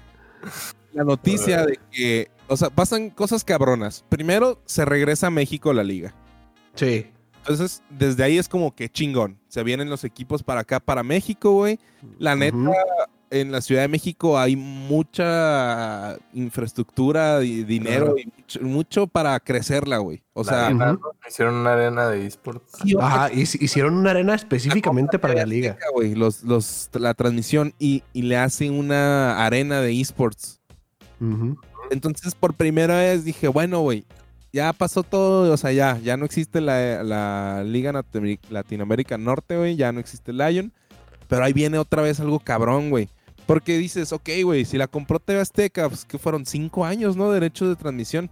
[0.94, 2.30] la noticia de que.
[2.50, 4.04] O sea, pasan cosas cabronas.
[4.10, 6.14] Primero, se regresa a México la liga.
[6.76, 7.08] Sí.
[7.38, 9.40] Entonces, desde ahí es como que chingón.
[9.48, 11.80] Se vienen los equipos para acá, para México, güey.
[12.18, 12.58] La neta,
[13.32, 19.98] en la Ciudad de México hay mucha infraestructura y dinero y mucho, mucho para crecerla,
[20.00, 20.24] güey.
[20.34, 21.02] O La sea, arena, Ujú.
[21.04, 21.12] ¿no?
[21.28, 22.72] Hicieron una arena de esports.
[22.84, 25.78] sí, Ajá, hic- hicieron una arena específicamente para la liga.
[25.94, 30.60] Güey, los, los, la transmisión y, y le hacen una arena de esports.
[31.22, 31.58] Ujú.
[31.90, 34.06] Entonces, por primera vez dije, bueno, güey,
[34.54, 37.92] ya pasó todo, o sea, ya, ya no existe la, la Liga
[38.50, 40.72] Latinoamérica- Norte, güey, ya no existe Lion,
[41.28, 43.10] pero ahí viene otra vez algo cabrón, güey.
[43.46, 47.32] Porque dices, ok, güey, si la compró TV Azteca, pues que fueron cinco años, ¿no?
[47.32, 48.30] Derechos de transmisión.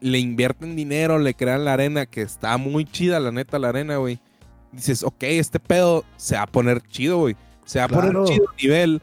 [0.00, 3.96] Le invierten dinero, le crean la arena, que está muy chida, la neta, la arena,
[3.96, 4.20] güey.
[4.72, 7.34] Dices, ok, este pedo se va a poner chido, güey.
[7.64, 8.22] Se va a Claro.
[8.24, 9.02] poner chido nivel.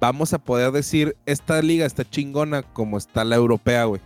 [0.00, 4.00] Vamos a poder decir, esta liga está chingona como está la europea, güey.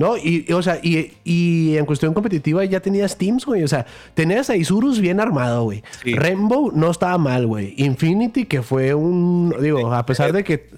[0.00, 3.62] No, y, y, o sea, y, y en cuestión competitiva ya tenías teams, güey.
[3.62, 5.84] O sea, tenías a Isurus bien armado, güey.
[6.02, 6.14] Sí.
[6.14, 7.74] Rainbow no estaba mal, güey.
[7.76, 9.54] Infinity, que fue un.
[9.60, 10.70] Digo, a pesar de que.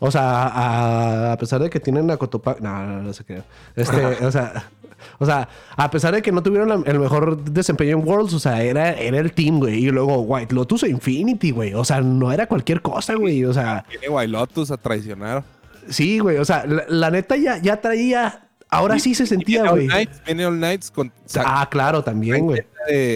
[0.00, 2.62] O sea, a, a pesar de que tienen a Cotopaxi.
[2.62, 3.42] No, no, no sé qué.
[3.76, 4.68] Este, o sea.
[5.18, 8.38] O sea, a pesar de que no tuvieron la- el mejor desempeño en Worlds, o
[8.38, 9.84] sea, era, era el team, güey.
[9.84, 11.74] Y luego White Lotus e Infinity, güey.
[11.74, 13.44] O sea, no era cualquier cosa, güey.
[13.44, 15.44] O sea, Viene Wailotus a traicionar.
[15.88, 16.38] sí, güey.
[16.38, 18.42] O sea, la, la neta ya, ya traía.
[18.68, 20.08] Ahora sí se sentía, All güey.
[20.26, 21.08] Viene All Knights con.
[21.08, 22.62] o sea, Ah, claro, también, güey.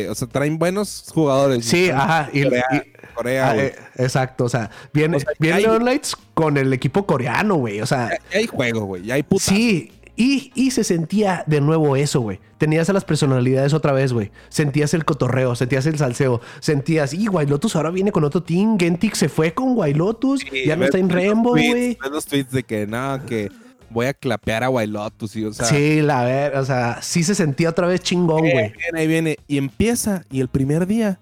[0.08, 1.64] o sea, traen buenos jugadores.
[1.64, 2.30] Sí, ajá.
[2.32, 3.66] Y, Corea, y- Corea, ah, güey.
[3.66, 7.56] eh, exacto, o sea, viene, O sea, viene hay- Leon Knights con el equipo coreano,
[7.56, 7.80] güey.
[7.80, 9.02] O sea, Ya- ya hay juego, güey.
[9.02, 9.42] Ya hay puta.
[9.44, 9.92] sí.
[10.20, 12.40] Y, y se sentía de nuevo eso, güey.
[12.58, 14.30] Tenías a las personalidades otra vez, güey.
[14.50, 18.78] Sentías el cotorreo, sentías el salseo, sentías, y Lotus ahora viene con otro team.
[18.78, 21.96] Gentic se fue con Lotus, ya no está en Rainbow, güey.
[22.12, 23.50] Los tweets de que no, que
[23.88, 25.36] voy a clapear a Wailotus.
[25.36, 28.52] Y, o sea, Sí, la ver, o sea, sí se sentía otra vez chingón, ahí
[28.52, 28.72] güey.
[28.76, 29.38] viene, ahí viene.
[29.48, 30.24] Y empieza.
[30.30, 31.18] Y el primer día,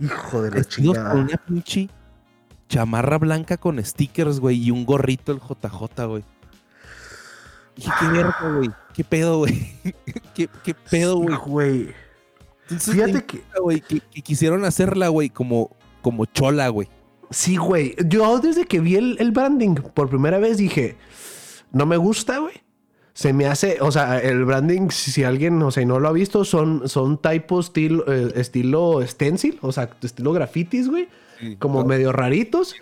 [0.00, 1.14] Hijo de la con chingada.
[1.14, 1.88] una pinche
[2.68, 4.62] chamarra blanca con stickers, güey.
[4.62, 6.22] Y un gorrito el JJ, güey.
[7.78, 8.70] Dije, qué verga, güey.
[8.92, 9.72] ¿Qué pedo, güey?
[10.34, 11.36] ¿Qué, qué pedo, güey?
[11.46, 11.94] güey.
[12.66, 16.88] Fíjate que, quisieron hacerla, güey, como, como chola, güey.
[17.30, 17.94] Sí, güey.
[18.04, 20.96] Yo desde que vi el, el branding por primera vez dije,
[21.70, 22.54] no me gusta, güey.
[23.12, 26.44] Se me hace, o sea, el branding, si alguien, o sea, no lo ha visto,
[26.44, 31.08] son, son tipo estilo, eh, estilo stencil, o sea, estilo grafitis, güey.
[31.38, 32.74] Sí, Como medio raritos,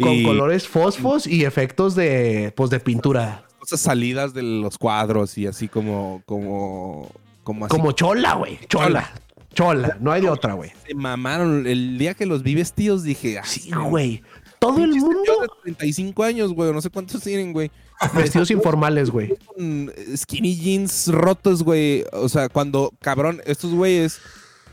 [0.00, 3.44] con y colores fosfos y efectos de, pues, de pintura.
[3.60, 7.08] Cosas salidas de los cuadros y así como, como,
[7.44, 7.76] como así.
[7.76, 8.58] Como chola, güey.
[8.68, 9.12] Chola.
[9.52, 9.96] Chola.
[10.00, 10.72] No hay de otra, güey.
[10.86, 11.66] Se mamaron.
[11.66, 14.22] El día que los vi vestidos dije, ah, Sí, güey.
[14.58, 17.70] Todo el mundo de 35 años, güey, no sé cuántos tienen, güey.
[18.14, 19.34] vestidos informales, güey.
[19.46, 22.04] Con skinny jeans rotos, güey.
[22.12, 24.20] O sea, cuando, cabrón, estos güeyes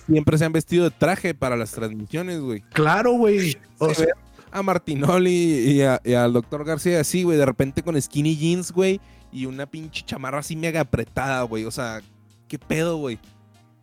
[0.05, 2.61] siempre se han vestido de traje para las transmisiones, güey.
[2.73, 3.57] Claro, güey.
[3.79, 4.13] O Se sea,
[4.51, 8.71] a Martinoli y, a- y al doctor García así, güey, de repente con skinny jeans,
[8.71, 8.99] güey,
[9.31, 11.65] y una pinche chamarra así mega apretada, güey.
[11.65, 12.01] O sea,
[12.47, 13.19] ¿qué pedo, güey?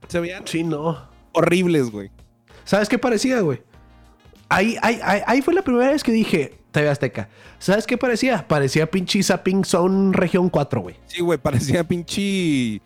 [0.09, 1.09] Se veían sí, no.
[1.33, 2.11] horribles, güey.
[2.65, 3.63] ¿Sabes qué parecía, güey?
[4.49, 7.29] Ahí, ahí, ahí, ahí fue la primera vez que dije TV Azteca.
[7.59, 8.47] ¿Sabes qué parecía?
[8.47, 10.97] Parecía pinche Zapping Zone Región 4, güey.
[11.07, 12.81] Sí, güey, parecía pinche.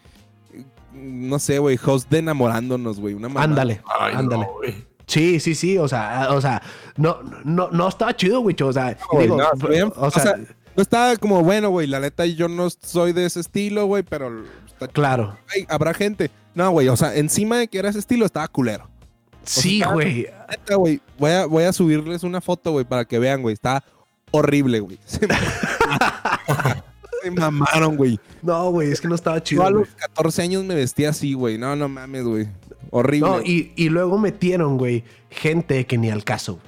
[0.92, 3.14] No sé, güey, host de enamorándonos, güey.
[3.14, 3.28] Una.
[3.40, 4.44] Ándale, Ay, ándale.
[4.46, 4.74] no, güey.
[5.08, 5.76] Sí, sí, sí.
[5.78, 6.62] O sea, o sea,
[6.96, 8.54] no, no, no estaba chido, güey.
[8.62, 10.36] O sea, digo, no, se veían- o sea,
[10.76, 14.44] No estaba como, bueno, güey, la neta yo no soy de ese estilo, güey, pero
[14.66, 15.36] está- claro.
[15.52, 16.30] ay, habrá gente.
[16.54, 18.88] No, güey, o sea, encima de que era ese estilo, estaba culero.
[19.42, 20.28] Sí, güey.
[20.50, 23.54] Neta, güey, voy a, voy a subirles una foto, güey, para que vean, güey.
[23.54, 23.82] Está
[24.30, 24.98] horrible, güey.
[25.06, 25.38] Se, ma-
[27.22, 28.20] Se mamaron, güey.
[28.42, 29.62] No, güey, es que no estaba chido.
[29.62, 31.58] Yo a los 14 años me vestía así, güey.
[31.58, 32.48] No, no mames, güey.
[32.90, 33.28] Horrible.
[33.28, 36.58] No, y, y luego metieron, güey, gente que ni al caso.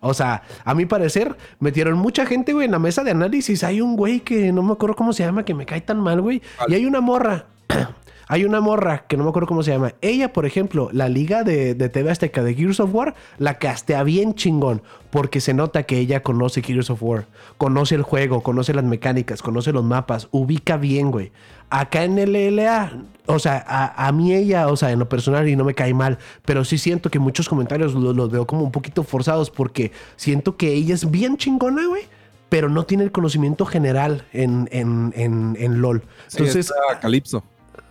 [0.00, 3.64] O sea, a mi parecer, metieron mucha gente, güey, en la mesa de análisis.
[3.64, 6.20] Hay un güey que no me acuerdo cómo se llama, que me cae tan mal,
[6.20, 6.42] güey.
[6.68, 7.46] Y hay una morra.
[8.28, 9.94] hay una morra que no me acuerdo cómo se llama.
[10.00, 14.02] Ella, por ejemplo, la liga de, de TV Azteca de Gears of War, la castea
[14.02, 14.82] bien chingón.
[15.10, 17.26] Porque se nota que ella conoce Gears of War.
[17.56, 20.28] Conoce el juego, conoce las mecánicas, conoce los mapas.
[20.32, 21.30] Ubica bien, güey.
[21.70, 25.48] Acá en el LLA, o sea, a, a mí ella, o sea, en lo personal
[25.48, 28.62] y no me cae mal, pero sí siento que muchos comentarios lo- los veo como
[28.62, 32.02] un poquito forzados porque siento que ella es bien chingona, güey,
[32.48, 36.02] pero no tiene el conocimiento general en, en, en, en LOL.
[36.32, 37.42] Entonces, Calypso.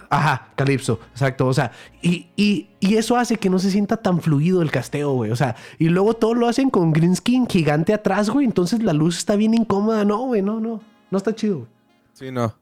[0.09, 1.47] Ajá, Calypso, exacto.
[1.47, 5.11] O sea, y, y, y eso hace que no se sienta tan fluido el casteo,
[5.13, 5.31] güey.
[5.31, 8.45] O sea, y luego todo lo hacen con green skin gigante atrás, güey.
[8.45, 10.05] Entonces la luz está bien incómoda.
[10.05, 10.81] No, güey, no, no.
[11.11, 11.69] No está chido, güey.
[12.13, 12.53] Sí, no.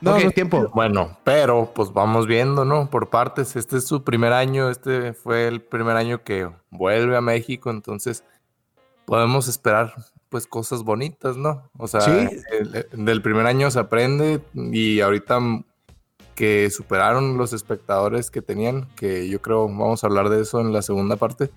[0.00, 0.68] No, No, no, tiempo.
[0.74, 2.90] Bueno, pero pues vamos viendo, ¿no?
[2.90, 3.54] Por partes.
[3.54, 4.68] Este es su primer año.
[4.68, 7.70] Este fue el primer año que vuelve a México.
[7.70, 8.24] Entonces
[9.04, 9.94] podemos esperar
[10.28, 11.68] pues cosas bonitas, ¿no?
[11.78, 12.10] O sea, Sí.
[12.58, 15.38] el- el- del primer año se aprende y ahorita
[16.34, 20.72] que superaron los espectadores que tenían, que yo creo vamos a hablar de eso en
[20.72, 21.50] la segunda parte.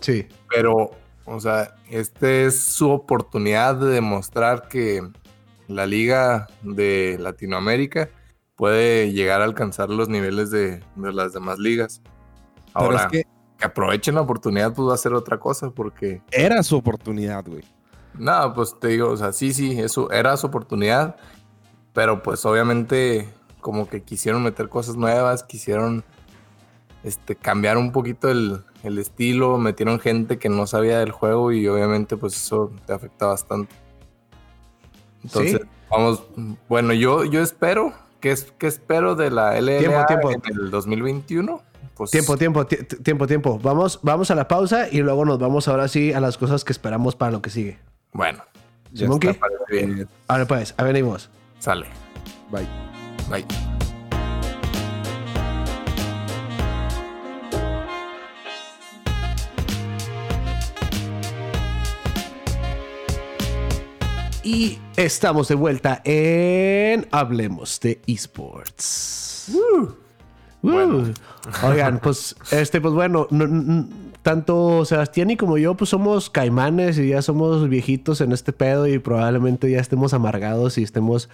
[0.00, 0.26] Sí.
[0.48, 0.90] Pero,
[1.24, 5.02] o sea, este es su oportunidad de demostrar que
[5.68, 8.10] la liga de Latinoamérica
[8.56, 12.02] puede llegar a alcanzar los niveles de, de las demás ligas.
[12.72, 16.62] Ahora, es que que aprovechen la oportunidad, pues va a ser otra cosa, porque era
[16.62, 17.64] su oportunidad, güey.
[18.14, 21.16] Nada, pues te digo, o sea, sí, sí, eso era su oportunidad,
[21.92, 23.28] pero pues obviamente
[23.64, 26.04] como que quisieron meter cosas nuevas, quisieron
[27.02, 31.66] este, cambiar un poquito el, el estilo, metieron gente que no sabía del juego y
[31.66, 33.74] obviamente pues eso te afecta bastante.
[35.22, 35.68] Entonces, Sí.
[35.90, 36.24] vamos,
[36.68, 40.32] bueno, yo, yo espero, ¿qué, qué espero de la LLA Tiempo, tiempo.
[40.50, 41.62] en el 2021?
[41.96, 43.58] Pues, Tiempo, tiempo, ti- tiempo, tiempo.
[43.62, 46.72] Vamos, vamos a la pausa y luego nos vamos ahora sí a las cosas que
[46.72, 47.78] esperamos para lo que sigue.
[48.12, 48.42] Bueno,
[49.70, 51.30] Eh, Ahora pues, a venimos.
[51.58, 51.86] sale,
[52.50, 52.93] bye.
[53.28, 53.44] Bye.
[64.42, 69.52] Y estamos de vuelta en Hablemos de Esports.
[70.60, 70.98] Bueno.
[70.98, 71.66] Uh.
[71.66, 73.86] Oigan, pues, este, pues bueno, no-
[74.22, 78.86] tanto Sebastián y como yo, pues somos caimanes y ya somos viejitos en este pedo
[78.86, 81.28] y probablemente ya estemos amargados y estemos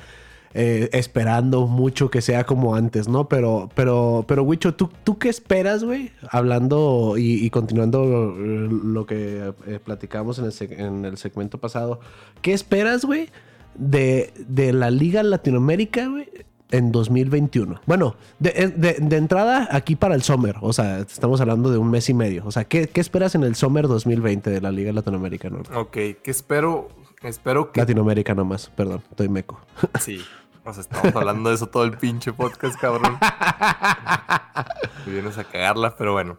[0.55, 3.29] eh, esperando mucho que sea como antes, ¿no?
[3.29, 6.11] Pero, pero, pero, Wicho, ¿tú, tú qué esperas, güey?
[6.31, 12.01] Hablando y, y continuando lo que eh, platicamos en el, en el segmento pasado,
[12.43, 13.29] ¿qué esperas, güey?
[13.77, 16.29] De, de la Liga Latinoamérica, güey,
[16.73, 17.81] en 2021.
[17.87, 21.91] Bueno, de, de- de entrada aquí para el Summer, o sea, estamos hablando de un
[21.91, 22.43] mes y medio.
[22.45, 25.49] O sea, ¿qué, qué esperas en el Summer 2020 de la Liga Latinoamérica?
[25.51, 25.61] No?
[25.79, 26.89] Ok, ¿qué espero?
[27.23, 29.61] Espero que Latinoamérica nomás, perdón, estoy meco.
[30.01, 30.21] Sí.
[30.65, 33.19] Sea, estamos hablando de eso todo el pinche podcast, cabrón.
[35.07, 36.39] Vienes a cagarla, pero bueno.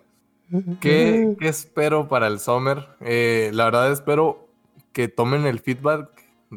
[0.79, 2.88] ¿Qué, qué espero para el Summer?
[3.01, 4.47] Eh, la verdad espero
[4.93, 6.10] que tomen el feedback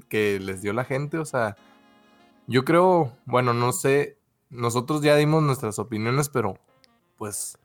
[0.08, 1.18] que les dio la gente.
[1.18, 1.56] O sea,
[2.46, 4.18] yo creo, bueno, no sé,
[4.50, 6.58] nosotros ya dimos nuestras opiniones, pero
[7.16, 7.58] pues,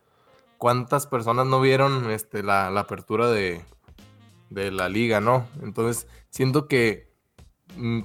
[0.58, 3.62] ¿cuántas personas no vieron este, la, la apertura de,
[4.50, 5.46] de la liga, no?
[5.62, 7.09] Entonces, siento que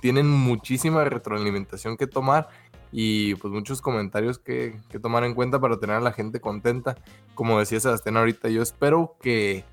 [0.00, 2.48] tienen muchísima retroalimentación que tomar
[2.92, 6.96] y pues muchos comentarios que, que tomar en cuenta para tener a la gente contenta.
[7.35, 9.64] Como decía Sebastián ahorita, yo espero que,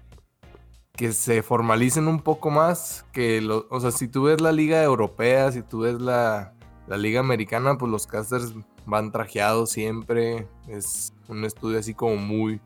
[0.93, 4.82] que se formalicen un poco más, que lo- o sea, si tú ves la liga
[4.82, 6.54] europea, si tú ves la,
[6.88, 8.54] la liga americana, pues los casters
[8.86, 12.60] van trajeados siempre, es un estudio así como muy,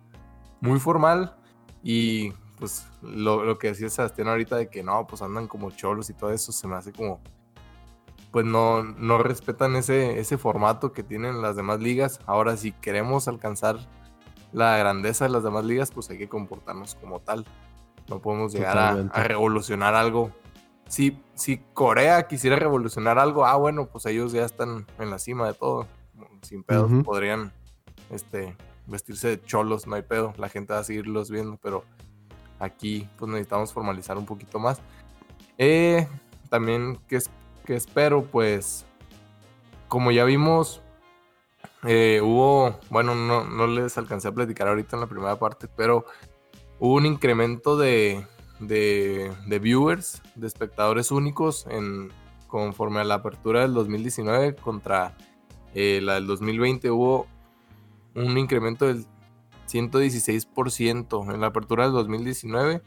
[0.62, 1.36] muy formal
[1.84, 6.10] y pues lo, lo que decía Sebastián ahorita de que no, pues andan como cholos
[6.10, 7.20] y todo eso, se me hace como,
[8.32, 12.20] pues no, no respetan ese, ese formato que tienen las demás ligas.
[12.26, 13.78] Ahora, si queremos alcanzar
[14.52, 17.46] la grandeza de las demás ligas, pues hay que comportarnos como tal.
[18.10, 20.32] No podemos llegar a, revolucionar algo.
[20.88, 25.48] Si, si Corea quisiera revolucionar algo, ah, bueno, pues ellos ya están en la cima
[25.48, 25.88] de todo.
[26.42, 27.52] Sin pedos, podrían
[28.12, 30.34] este, vestirse de cholos, no hay pedo.
[30.38, 31.84] La gente va a seguirlos viendo, pero
[32.60, 34.80] aquí pues necesitamos formalizar un poquito más.
[35.58, 36.08] Eh,
[36.50, 37.30] también que, es,
[37.66, 38.86] que espero, pues,
[39.88, 40.82] como ya vimos,
[41.84, 46.06] eh, hubo, bueno, no, no les alcancé a platicar ahorita en la primera parte, pero
[46.80, 48.26] hubo un incremento de,
[48.60, 52.12] de, de viewers, de espectadores únicos en,
[52.48, 55.16] conforme a la apertura del 2019 contra
[55.74, 57.28] eh, la del 2020 hubo
[58.16, 59.06] un incremento del
[59.68, 62.82] 116% en la apertura del 2019.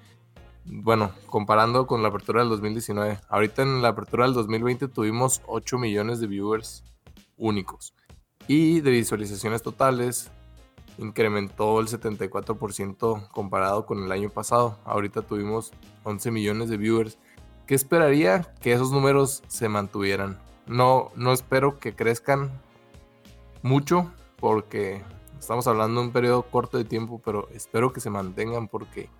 [0.64, 3.18] Bueno, comparando con la apertura del 2019.
[3.28, 6.84] Ahorita en la apertura del 2020 tuvimos 8 millones de viewers
[7.36, 7.94] únicos.
[8.46, 10.30] Y de visualizaciones totales
[10.98, 14.78] incrementó el 74% comparado con el año pasado.
[14.84, 15.72] Ahorita tuvimos
[16.04, 17.18] 11 millones de viewers.
[17.66, 18.54] ¿Qué esperaría?
[18.60, 20.38] Que esos números se mantuvieran.
[20.66, 22.50] No, no espero que crezcan
[23.62, 25.02] mucho porque
[25.38, 29.10] estamos hablando de un periodo corto de tiempo, pero espero que se mantengan porque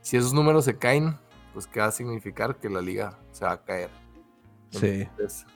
[0.00, 1.18] si esos números se caen,
[1.52, 2.56] pues ¿qué va a significar?
[2.56, 3.90] Que la liga se va a caer.
[4.70, 5.02] Sí.
[5.02, 5.46] Entonces,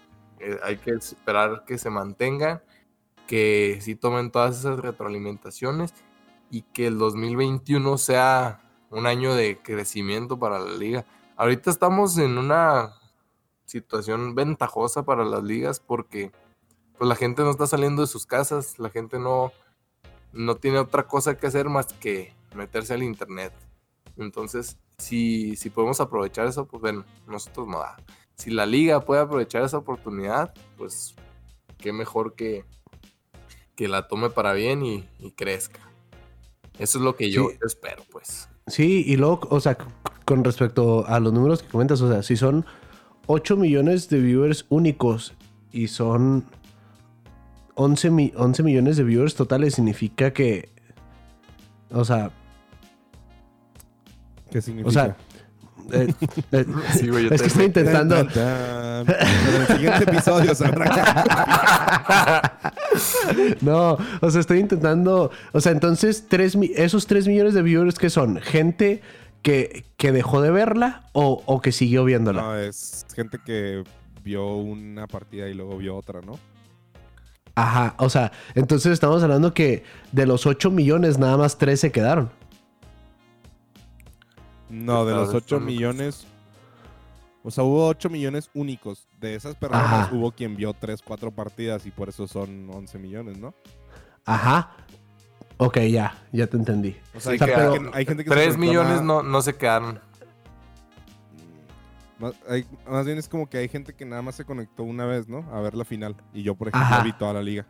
[0.41, 2.63] eh, hay que esperar que se mantengan,
[3.27, 5.95] que sí tomen todas esas retroalimentaciones
[6.51, 11.05] y que el 2021 sea un año de crecimiento para la liga.
[11.37, 12.95] Ahorita estamos en una
[13.65, 16.31] situación ventajosa para las ligas porque
[16.97, 19.53] pues la gente no está saliendo de sus casas, la gente no,
[20.35, 23.53] no tiene otra cosa que hacer más que meterse al internet.
[24.17, 27.97] Entonces, si, si podemos aprovechar eso, pues bueno, nosotros no da.
[28.37, 31.15] Si la liga puede aprovechar esa oportunidad, pues
[31.79, 32.65] qué mejor que,
[33.77, 35.81] que la tome para bien y, y crezca.
[36.79, 37.59] Eso es lo que yo Sí.
[37.65, 38.49] espero, pues.
[38.67, 39.77] Sí, y luego, o sea,
[40.25, 42.65] con respecto a los números que comentas, o sea, si son
[43.27, 45.35] 8 millones de viewers únicos
[45.71, 46.45] y son
[47.77, 50.69] 11, mi- 11 millones de viewers totales, significa que.
[51.91, 52.31] O sea,
[54.51, 54.89] ¿Qué significa?
[54.89, 55.17] o sea.
[55.93, 56.15] eh,
[56.53, 56.65] eh,
[56.99, 58.17] Sí, güey, yo es que estoy intentando.
[58.27, 59.17] Tan, tan, tan.
[59.55, 62.53] En el siguiente episodio sabrá.
[63.61, 65.31] No, o sea, estoy intentando.
[65.53, 69.03] O sea, entonces, tres, mi- esos 3 millones de viewers que son gente
[69.43, 72.43] que, que dejó de verla o, o que siguió viéndola.
[72.43, 73.83] No, es gente que
[74.23, 76.39] vio una partida y luego vio otra, ¿no?
[77.57, 81.93] Ajá, o sea, entonces estamos hablando que de los 8 millones, nada más 3 se
[81.93, 82.31] quedaron.
[84.71, 86.27] No, de los 8 están- millones.
[87.43, 89.07] O sea, hubo 8 millones únicos.
[89.21, 90.15] De esas personas Ajá.
[90.15, 93.55] hubo quien vio 3, 4 partidas y por eso son 11 millones, ¿no?
[94.25, 94.71] Ajá.
[95.59, 96.97] Ok, ya, ya te entendí.
[97.15, 99.23] O sea, hay, que gente pero- que, hay gente que se 3 conectó millones no,
[99.23, 100.01] no se quedaron.
[102.19, 105.05] Más, hay- más bien es como que hay gente que nada más se conectó una
[105.07, 105.45] vez, ¿no?
[105.53, 106.15] A ver la final.
[106.33, 107.03] Y yo, por ejemplo, Ajá.
[107.03, 107.67] vi toda la liga.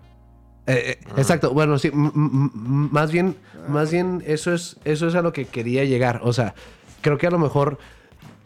[0.66, 1.20] Eh, eh, Ajá.
[1.20, 3.36] exacto, bueno, sí, más bien,
[3.68, 6.20] más bien eso es, eso es a lo que quería llegar.
[6.22, 6.54] O sea,
[7.02, 7.78] creo que a lo mejor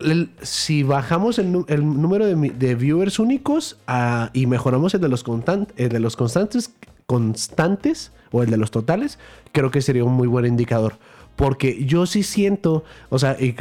[0.01, 5.09] el- si bajamos el, el número de, de viewers únicos ah, y mejoramos el de
[5.09, 6.72] los constan- el de los constantes,
[7.07, 9.18] constantes o el de los totales,
[9.53, 10.99] creo que sería un muy buen indicador.
[11.36, 13.55] Porque yo sí siento, o sea, y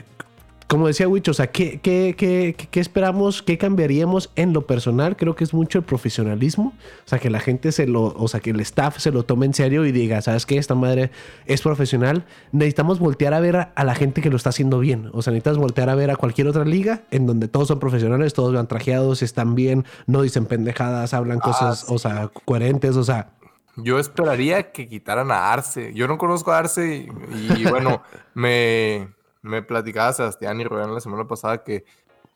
[0.68, 3.41] como decía Wich, o sea, ¿qué, qué, qué, esperamos?
[3.41, 5.15] ¿Qué cambiaríamos en lo personal?
[5.15, 6.74] Creo que es mucho el profesionalismo.
[7.05, 9.45] O sea, que la gente se lo, o sea, que el staff se lo tome
[9.45, 10.57] en serio y diga, ¿sabes qué?
[10.57, 11.09] Esta madre
[11.45, 12.26] es profesional.
[12.51, 15.09] Necesitamos voltear a ver a, a la gente que lo está haciendo bien.
[15.13, 18.34] O sea, necesitas voltear a ver a cualquier otra liga en donde todos son profesionales,
[18.34, 21.86] todos van trajeados, están bien, no dicen pendejadas, hablan cosas, sí.
[21.89, 23.30] o sea, coherentes, o sea.
[23.78, 25.93] Yo esperaría que quitaran a Arce.
[25.93, 28.01] Yo no conozco a Arce y, y, bueno,
[28.34, 29.07] me,
[29.47, 31.85] me platicaba Sebastián y Rubén la semana pasada que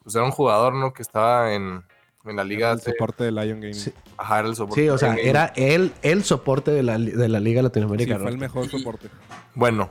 [0.04, 0.94] pues, era un jugador, ¿no?
[0.94, 1.84] Que estaba en,
[2.26, 2.72] en la liga.
[2.72, 3.74] el hace- soporte de Lion Gaming.
[3.74, 3.92] Sí.
[3.92, 4.82] Sí, Ajá, era el soporte.
[4.82, 8.18] Sí, o sea, era él el soporte de la, de la Liga Latinoamérica.
[8.20, 9.10] fue el mejor soporte.
[9.56, 9.90] Bueno,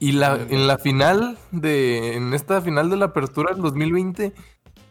[0.00, 2.14] y la, en la final de.
[2.14, 4.32] En esta final de la apertura del 2020,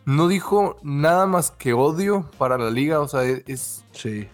[0.05, 2.99] no dijo nada más que odio para la liga.
[2.99, 3.84] O sea, e, es.
[3.91, 4.28] Sí.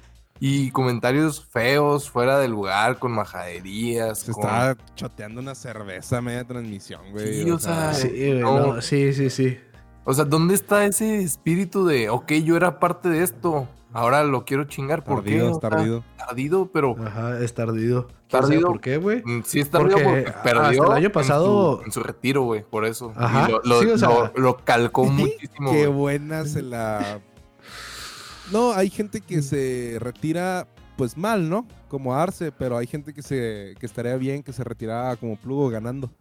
[0.45, 4.19] Y comentarios feos, fuera de lugar, con majaderías.
[4.19, 7.43] Se con- estaba choteando una cerveza a media transmisión, güey.
[7.45, 8.73] Sí, o sea, Sí, güey, no.
[8.75, 9.57] no, sí, sí, sí.
[10.03, 14.43] O sea, ¿dónde está ese espíritu de, ok, yo era parte de esto, ahora lo
[14.43, 15.05] quiero chingar?
[15.05, 15.51] ¿Por Tardido, qué?
[15.53, 16.03] es tardido.
[16.17, 18.07] Tardido, pero Ajá, es tardido.
[18.07, 18.67] ¿Quién sabe Tardido.
[18.67, 19.21] ¿Por qué, güey?
[19.23, 22.03] mm, sí es tardido Porque porque, perdió hasta el año en pasado- su- en su,
[22.03, 23.13] retiro, güey, por eso.
[23.17, 25.71] Y Ajá, lo, lo- sí, o sea- lo- lo calcó muchísimo.
[25.71, 27.21] Qué buena se la.
[28.51, 31.67] No, hay gente que se retira pues mal, ¿no?
[31.87, 35.69] Como Arce, pero hay gente que se que estaría bien que se retirara como plugo
[35.69, 36.11] ganando.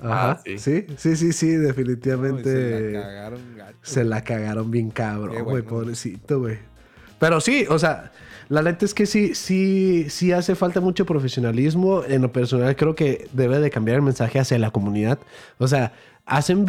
[0.00, 0.30] Ajá.
[0.32, 0.58] Ah, sí.
[0.58, 0.86] sí.
[0.96, 2.44] sí, sí, sí, No, definitivamente.
[2.50, 3.78] se la cagaron gacho.
[3.82, 5.68] Se la cagaron bien cabrón, güey, bueno.
[5.68, 6.58] pobrecito, güey.
[7.18, 8.12] Pero sí, o sea,
[8.48, 12.02] la neta es que sí, sí, sí hace falta mucho profesionalismo.
[12.06, 15.18] En lo personal, creo que debe de cambiar el mensaje hacia la comunidad.
[15.58, 15.92] O sea,
[16.26, 16.64] hacen,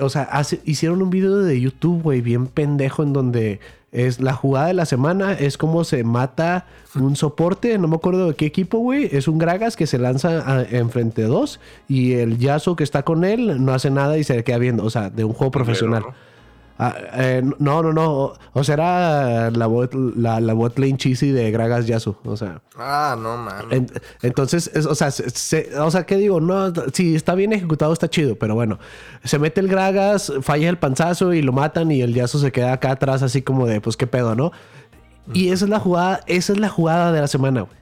[0.00, 3.60] o sea, hace- hicieron un video de YouTube, güey, bien pendejo, en donde
[3.94, 6.66] es la jugada de la semana, es como se mata
[6.96, 9.08] un soporte, no me acuerdo de qué equipo, güey.
[9.12, 13.24] Es un Gragas que se lanza enfrente de dos y el Yaso que está con
[13.24, 16.02] él no hace nada y se le queda viendo, o sea, de un juego profesional.
[16.02, 16.33] ¿no?
[16.76, 18.32] Ah, eh, no, no, no.
[18.52, 22.16] O sea, era la bot, la, la bot lane cheesy de Gragas Yasu.
[22.24, 23.66] O sea, Ah, no, man.
[23.70, 23.86] en-
[24.22, 26.40] entonces, es- o sea, se- se- o sea, ¿qué digo?
[26.40, 28.80] No, si está bien ejecutado, está chido, pero bueno,
[29.22, 32.72] se mete el Gragas, falla el panzazo y lo matan y el Yasu se queda
[32.72, 34.50] acá atrás así como de, pues, ¿qué pedo, no?
[35.32, 37.76] Y esa es la jugada, esa es la jugada de la semana, güey.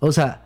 [0.00, 0.42] O sea,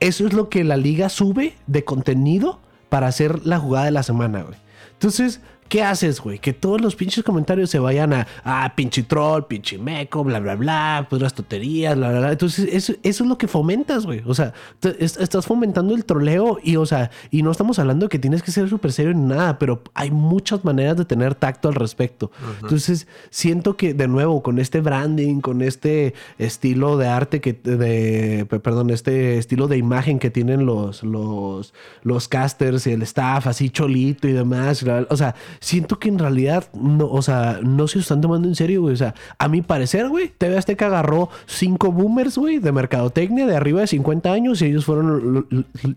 [0.00, 4.02] eso es lo que la liga sube de contenido para hacer la jugada de la
[4.02, 4.58] semana, güey.
[4.94, 6.38] Entonces, ¿qué haces, güey?
[6.38, 10.54] Que todos los pinches comentarios se vayan a, ah, pinche troll, pinche meco, bla, bla,
[10.56, 12.32] bla, puras tonterías, bla, bla, bla.
[12.32, 14.22] Entonces, eso, eso es lo que fomentas, güey.
[14.26, 14.52] O sea,
[14.98, 18.50] es- estás fomentando el troleo y, o sea, y no estamos hablando que tienes que
[18.52, 22.30] ser súper serio ni nada, pero hay muchas maneras de tener tacto al respecto.
[22.62, 28.46] Entonces, siento que, de nuevo, con este branding, con este estilo de arte que, de,
[28.48, 33.46] pe- perdón, este estilo de imagen que tienen los, los, los casters y el staff,
[33.46, 37.98] así cholito y demás, o sea, siento que en realidad, no, o sea, no se
[37.98, 38.94] están tomando en serio, güey.
[38.94, 43.56] O sea, a mi parecer, güey, TV Azteca agarró cinco boomers, güey, de mercadotecnia de
[43.56, 45.46] arriba de 50 años y ellos fueron lo-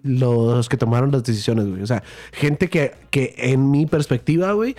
[0.03, 1.81] lo- los que tomaron las decisiones, güey.
[1.81, 4.75] O sea, gente que, que en mi perspectiva, güey,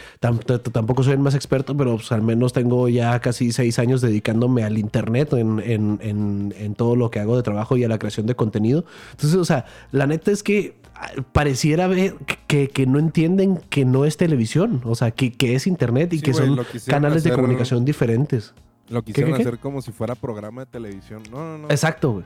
[0.73, 4.65] tampoco soy el más experto, pero pues, al menos tengo ya casi seis años dedicándome
[4.65, 7.99] al internet en, en- en- en todo lo que hago de trabajo y a la
[7.99, 8.85] creación de contenido.
[9.13, 10.75] Entonces, o sea, la neta es que
[11.33, 12.15] pareciera ver
[12.47, 14.81] que, que no entienden que no es televisión.
[14.85, 18.55] O sea, que, que es internet y Sí, que son canales de comunicación diferentes.
[18.89, 19.43] Lo quisieron qué, qué?
[19.49, 21.23] hacer como si fuera programa de televisión.
[21.31, 21.71] No, no, no.
[21.71, 22.25] Exacto, güey.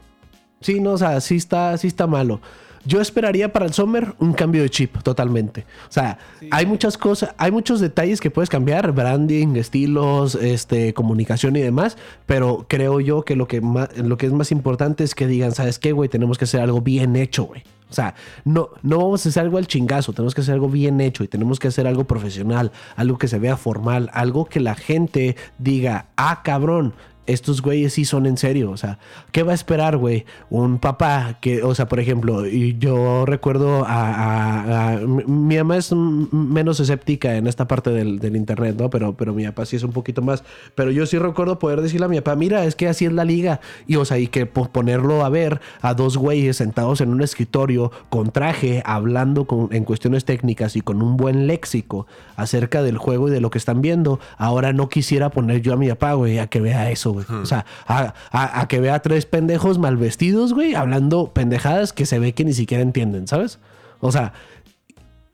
[0.61, 2.41] Sí, no, o sea, sí está, sí está malo.
[2.87, 5.65] Yo esperaría para el Summer un cambio de chip totalmente.
[5.89, 6.49] O sea, Sí.
[6.51, 11.97] hay muchas cosas, hay muchos detalles que puedes cambiar, branding, estilos, este, comunicación y demás,
[12.27, 15.53] pero creo yo que lo que más, lo que es más importante es que digan,
[15.53, 16.09] ¿sabes qué, güey?
[16.09, 17.63] Tenemos que hacer algo bien hecho, güey.
[17.91, 18.15] O sea,
[18.45, 21.29] no, no vamos a hacer algo al chingazo, tenemos que hacer algo bien hecho y
[21.29, 26.07] tenemos que hacer algo profesional, algo que se vea formal, algo que la gente diga,
[26.17, 26.95] ah, cabrón,
[27.27, 28.71] estos güeyes sí son en serio.
[28.71, 28.99] O sea,
[29.33, 30.25] ¿qué va a esperar, güey?
[30.51, 36.81] Un papá que, o sea, por ejemplo, yo recuerdo a, mi, mi mamá es menos
[36.81, 38.91] escéptica en esta parte del, internet, ¿no?
[38.91, 40.45] Pero, pero mi papá sí es un poquito más.
[40.75, 43.25] Pero yo sí recuerdo poder decirle a mi papá, mira, es que así es la
[43.25, 43.61] liga.
[43.87, 47.23] Y, o sea, y que po- ponerlo a ver a dos güeyes sentados en un
[47.23, 52.07] escritorio con traje, hablando en cuestiones técnicas y con un buen léxico
[52.37, 54.21] acerca del juego y de lo que están viendo.
[54.37, 57.25] Ahora no quisiera poner yo a mi papá, güey, a que vea eso, güey.
[57.31, 62.05] O sea, a, a- a que vea tres pendejos mal vestidos, güey, hablando pendejadas que
[62.05, 63.59] se ve que ni siquiera entienden, ¿sabes?
[64.01, 64.35] O sea,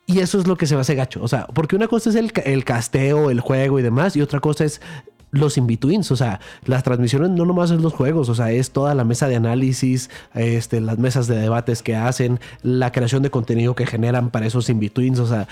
[0.07, 1.22] y eso es lo que se me hace gacho.
[1.22, 4.41] O sea, porque una cosa es el, el casteo, el juego y demás, y otra
[4.41, 4.81] cosa es
[5.33, 6.11] los in-betweens.
[6.11, 9.28] O sea, las transmisiones no nomás es los juegos, o sea, es toda la mesa
[9.28, 14.31] de análisis, este, las mesas de debates que hacen, la creación de contenido que generan
[14.31, 15.20] para esos in-betweens.
[15.20, 15.47] O sea,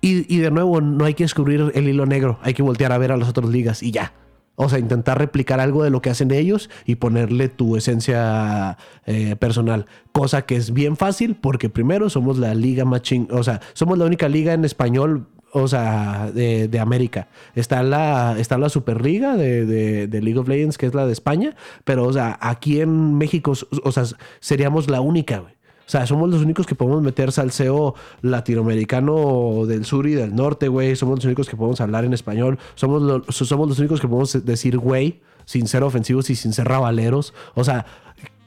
[0.00, 2.98] y, y de nuevo, no hay que descubrir el hilo negro, hay que voltear a
[2.98, 4.12] ver a las otras ligas y ya.
[4.56, 9.34] O sea, intentar replicar algo de lo que hacen ellos y ponerle tu esencia eh,
[9.36, 9.86] personal.
[10.12, 13.28] Cosa que es bien fácil porque primero somos la liga más ching...
[13.32, 17.28] O sea, somos la única liga en español, o sea, de, América.
[17.56, 21.12] Está la, está la Superliga de, de, de League of Legends, que es la de
[21.12, 21.56] España.
[21.84, 24.04] Pero, o sea, aquí en México, o sea,
[24.40, 25.54] seríamos la única, güey.
[25.86, 30.68] O sea, somos los únicos que podemos meter salseo latinoamericano del sur y del norte,
[30.68, 30.96] güey.
[30.96, 32.58] Somos los únicos que podemos hablar en español.
[32.74, 36.68] Somos, lo- somos los únicos que podemos decir güey sin ser ofensivos y sin ser
[36.68, 37.34] rabaleros.
[37.54, 37.84] O sea,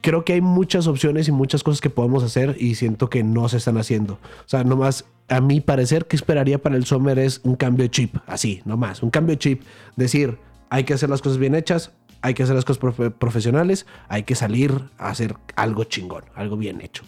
[0.00, 3.48] creo que hay muchas opciones y muchas cosas que podemos hacer y siento que no
[3.48, 4.14] se están haciendo.
[4.14, 7.90] O sea, nomás a mi parecer que esperaría para el Summer es un cambio de
[7.90, 8.16] chip.
[8.26, 9.02] Así, nomás.
[9.02, 9.62] Un cambio de chip.
[9.96, 10.38] Decir,
[10.70, 11.92] hay que hacer las cosas bien hechas.
[12.20, 13.86] Hay que hacer las cosas profe- profesionales.
[14.08, 16.24] Hay que salir a hacer algo chingón.
[16.34, 17.04] Algo bien hecho.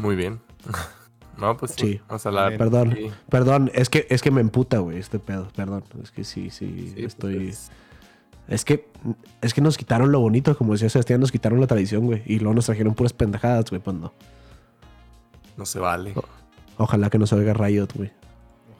[0.00, 0.40] Muy bien.
[1.38, 1.92] No, pues sí.
[1.92, 2.00] Sí.
[2.06, 2.58] Vamos a hablar.
[2.58, 3.10] Perdón, Sí.
[3.30, 5.82] perdón, es que, es que me emputa, güey, este pedo, perdón.
[6.02, 7.48] Es que sí, sí, Sí, pues, estoy.
[7.48, 7.70] es-
[8.46, 8.86] Es que,
[9.40, 12.22] es que nos quitaron lo bonito, como decía Sebastián, nos quitaron la tradición, güey.
[12.26, 14.12] Y luego nos trajeron puras pendejadas, güey, pues no.
[15.56, 16.12] no se vale.
[16.76, 18.10] Ojalá que nos oiga Riot, güey.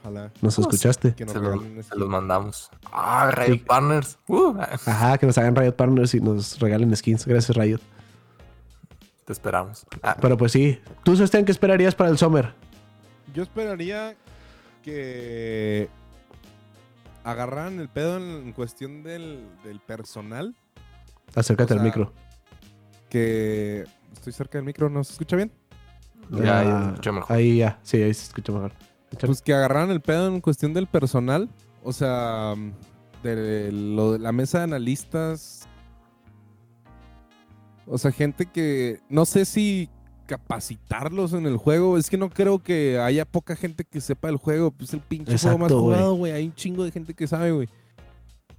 [0.00, 0.30] Ojalá.
[0.42, 1.14] ¿Nos escuchaste?
[1.14, 2.68] Que nos Se un se los mandamos.
[2.92, 3.58] Ah, Riot Sí.
[3.66, 4.18] Partners.
[4.28, 7.24] Uh, Ajá, que nos hagan Riot Partners y nos regalen skins.
[7.24, 7.80] Gracias, Riot.
[9.30, 9.86] Te esperamos.
[10.02, 10.80] Ah, Pero pues sí.
[11.04, 12.52] ¿Tú, Sebastián, qué esperarías para el Summer?
[13.32, 14.16] Yo esperaría
[14.82, 15.88] que
[17.22, 20.56] agarraran el pedo en, en cuestión del, del personal.
[21.36, 22.12] Acércate O sea, al micro.
[23.08, 25.52] Que estoy cerca del micro, ¿no se escucha bien?
[26.30, 27.36] ya, ya Ah, se escucha mejor.
[27.36, 28.72] Ahí ya, sí, ahí se escucha mejor.
[29.20, 31.48] Pues que agarraran el pedo en cuestión del personal.
[31.84, 32.54] O sea,
[33.22, 35.68] de lo de la mesa de analistas.
[37.92, 39.88] O sea, gente que no sé si
[40.26, 41.98] capacitarlos en el juego.
[41.98, 44.70] Es que no creo que haya poca gente que sepa el juego.
[44.70, 46.32] Pues el pinche juego más jugado, güey.
[46.32, 47.68] Hay un chingo de gente que sabe, güey.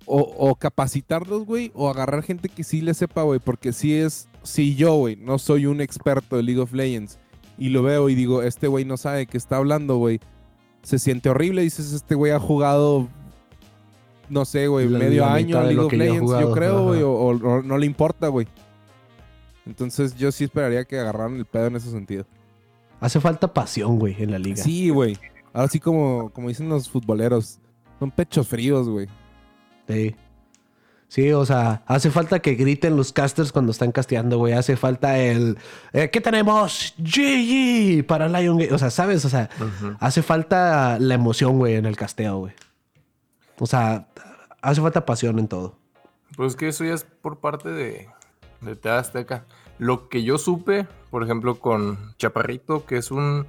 [0.06, 3.40] O, o capacitarlos, güey, o agarrar gente que sí le sepa, güey.
[3.40, 7.18] Porque si es, si yo, güey, no soy un experto de League of Legends
[7.58, 10.20] y lo veo y digo, este güey no sabe qué está hablando, güey.
[10.82, 13.08] Se siente horrible, dices, este güey ha jugado,
[14.30, 17.08] no sé, güey, medio año League of yo Legends, yo creo, güey, ajá.
[17.08, 18.48] o, o- o no le importa, güey.
[19.66, 22.26] Entonces yo sí esperaría que agarraran el pedo en ese sentido.
[23.00, 24.64] Hace falta pasión, güey, en la liga.
[24.64, 25.18] Sí, güey.
[25.54, 27.60] Ahora sí como, como dicen los futboleros,
[28.00, 29.08] son pechos fríos, güey.
[29.88, 30.16] Sí.
[31.08, 34.54] Sí, o sea, hace falta que griten los casters cuando están casteando, güey.
[34.54, 35.58] Hace falta el.
[35.92, 36.94] eh, ¿Qué tenemos?
[36.98, 38.74] GG para Lion Gate.
[38.74, 39.26] O sea, ¿sabes?
[39.26, 39.50] O sea,
[40.00, 42.54] hace falta la emoción, güey, en el casteo, güey.
[43.60, 44.08] O sea,
[44.62, 45.78] hace falta pasión en todo.
[46.38, 48.08] Pues que eso ya es por parte de,
[48.62, 49.46] de TV Azteca.
[49.78, 53.46] Lo que yo supe, por ejemplo, con Chaparrito, que es un,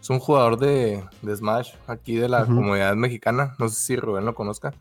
[0.00, 3.54] es un jugador de, de Smash aquí de la comunidad mexicana.
[3.58, 4.74] No sé si Rubén lo conozca.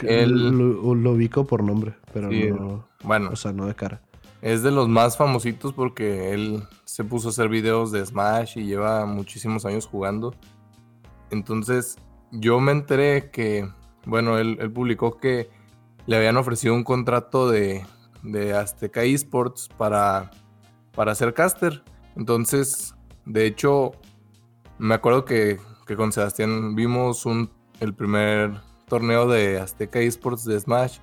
[0.00, 2.50] El- Lo, lo ubico por nombre, pero Sí.
[2.50, 2.86] no.
[3.02, 4.00] Bueno, O sea, no de cara.
[4.40, 8.64] es de los más famositos porque él se puso a hacer videos de Smash y
[8.64, 10.34] lleva muchísimos años jugando.
[11.30, 11.96] Entonces,
[12.32, 13.68] yo me enteré que,
[14.06, 15.50] bueno, él, él publicó que
[16.06, 17.84] le habían ofrecido un contrato de,
[18.26, 20.30] de Azteca Esports para,
[20.94, 21.82] para ser caster.
[22.16, 23.92] Entonces, de hecho,
[24.78, 25.58] me acuerdo que
[25.96, 27.50] con Sebastián vimos un,
[27.80, 28.52] el primer
[28.88, 30.98] torneo de Azteca Esports de Smash,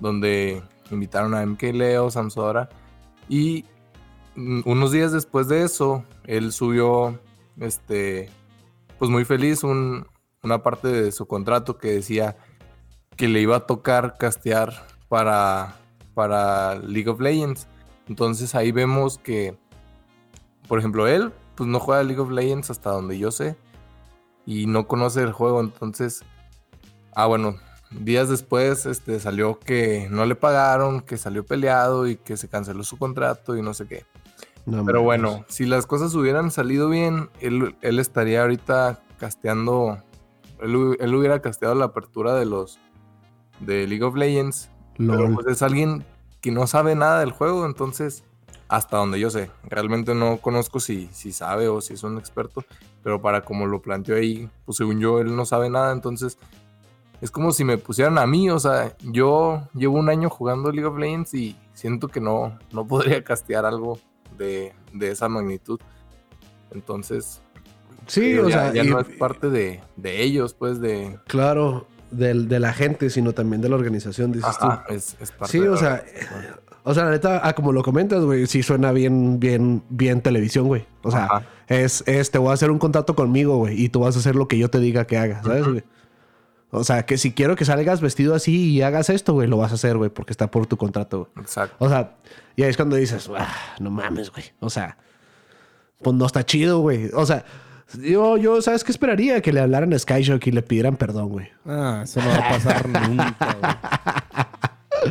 [0.00, 2.68] donde invitaron a MK Leo, Samsora,
[3.28, 3.64] y
[4.36, 7.18] unos días después de eso, él subió,
[7.58, 8.30] este,
[8.98, 10.06] pues muy feliz, un,
[10.42, 12.36] una parte de su contrato que decía
[13.16, 15.76] que le iba a tocar castear para,
[16.14, 17.66] para League of Legends.
[18.08, 19.56] Entonces ahí vemos que,
[20.68, 23.56] por ejemplo, él pues no juega League of Legends hasta donde yo sé
[24.46, 26.22] y no conoce el juego, entonces,
[27.14, 27.56] ah bueno,
[27.90, 32.82] días después este, salió que no le pagaron, que salió peleado y que se canceló
[32.82, 34.04] su contrato y no sé qué.
[34.86, 39.98] Pero bueno, si las cosas hubieran salido bien, él, estaría ahorita casteando,
[40.60, 42.78] él, él, hubiera casteado la apertura de los
[43.58, 44.70] de League of Legends.
[44.96, 46.04] Pero pues es alguien
[46.40, 48.24] que no sabe nada del juego, entonces
[48.68, 49.50] hasta donde yo sé.
[49.64, 52.64] Realmente no conozco si, si sabe o si es un experto,
[53.02, 56.38] pero para como lo planteó ahí, pues según yo, él no sabe nada, entonces
[57.20, 60.88] es como si me pusieran a mí, o sea, yo llevo un año jugando League
[60.88, 63.98] of Legends y siento que no, no podría castear algo
[64.38, 65.78] de, esa magnitud.
[66.70, 67.42] Entonces,
[68.06, 71.18] sí, o sea, ya no es parte de, ellos, pues, de...
[71.26, 74.68] Claro, de, la gente, sino también de la organización, dices tú.
[74.88, 76.04] Es, es parte sí, o sea,
[76.84, 80.66] o sea, la neta, ah, como lo comentas, güey, sí suena bien, bien, bien televisión,
[80.66, 80.86] güey.
[81.02, 84.16] O sea, es, es, te voy a hacer un contrato conmigo, güey, y tú vas
[84.16, 85.84] a hacer lo que yo te diga que hagas, ¿sabes, güey?
[86.74, 89.72] O sea, que si quiero que salgas vestido así y hagas esto, güey, lo vas
[89.72, 91.44] a hacer, güey, porque está por tu contrato, güey.
[91.44, 91.76] Exacto.
[91.78, 92.16] O sea,
[92.56, 94.46] y ahí es cuando dices, ah, no mames, güey.
[94.58, 94.96] O sea,
[96.00, 97.10] pues no está chido, güey.
[97.12, 97.44] O sea,
[98.00, 99.40] yo, yo, ¿sabes qué esperaría?
[99.40, 101.48] Que le hablaran a Skyshock y le pidieran perdón, güey.
[101.66, 103.72] Ah, eso no va a pasar nunca, güey.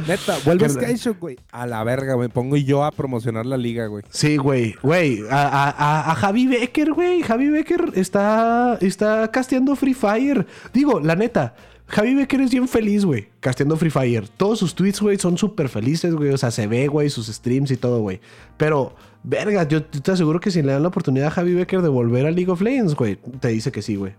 [0.07, 1.38] Neta, vuelve Skyshock, güey.
[1.51, 2.29] A la verga, güey.
[2.29, 4.03] Pongo yo a promocionar la liga, güey.
[4.09, 4.75] Sí, güey.
[4.82, 7.21] Güey, a, Javi Becker, güey.
[7.21, 10.45] Javi Becker está, está casteando Free Fire.
[10.73, 11.55] Digo, la neta.
[11.91, 14.27] Javi Becker es bien feliz, güey, casteando Free Fire.
[14.29, 16.29] Todos sus tweets, güey, son súper felices, güey.
[16.31, 18.21] O sea, se ve, güey, sus streams y todo, güey.
[18.57, 21.89] Pero, verga, yo te aseguro que si le dan la oportunidad a Javi Becker de
[21.89, 24.13] volver a League of Legends, güey, te dice que sí, güey.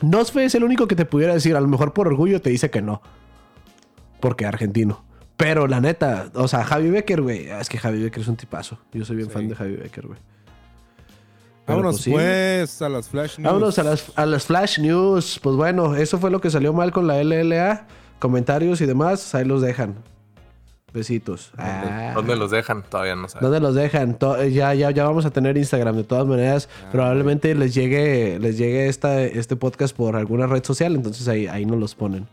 [0.00, 2.70] Nosfe es el único que te pudiera decir, a lo mejor por orgullo te dice
[2.70, 3.00] que no
[4.24, 5.04] porque argentino.
[5.36, 7.50] Pero la neta, o sea, Javi Becker, güey.
[7.50, 8.78] Es que Javi Becker es un tipazo.
[8.90, 10.18] Yo soy bien fan de Javi Becker, güey.
[11.66, 13.44] Vámonos pues, pues, a las Flash News.
[13.46, 15.40] Vámonos a las, a las Flash News.
[15.42, 17.86] Pues bueno, eso fue lo que salió mal con la LLA.
[18.18, 19.96] Comentarios y demás, ahí los dejan.
[20.92, 21.50] Besitos.
[21.56, 22.36] ¿Dónde, ah.
[22.36, 22.82] los dejan?
[22.82, 23.50] Todavía no sabemos.
[23.50, 24.16] ¿Dónde los dejan?
[24.52, 25.96] ya, ya, ya vamos a tener Instagram.
[25.96, 30.62] De todas maneras, ah, probablemente les llegue, les llegue esta, este podcast por alguna red
[30.62, 30.94] social.
[30.94, 32.28] Entonces ahí, ahí nos los ponen.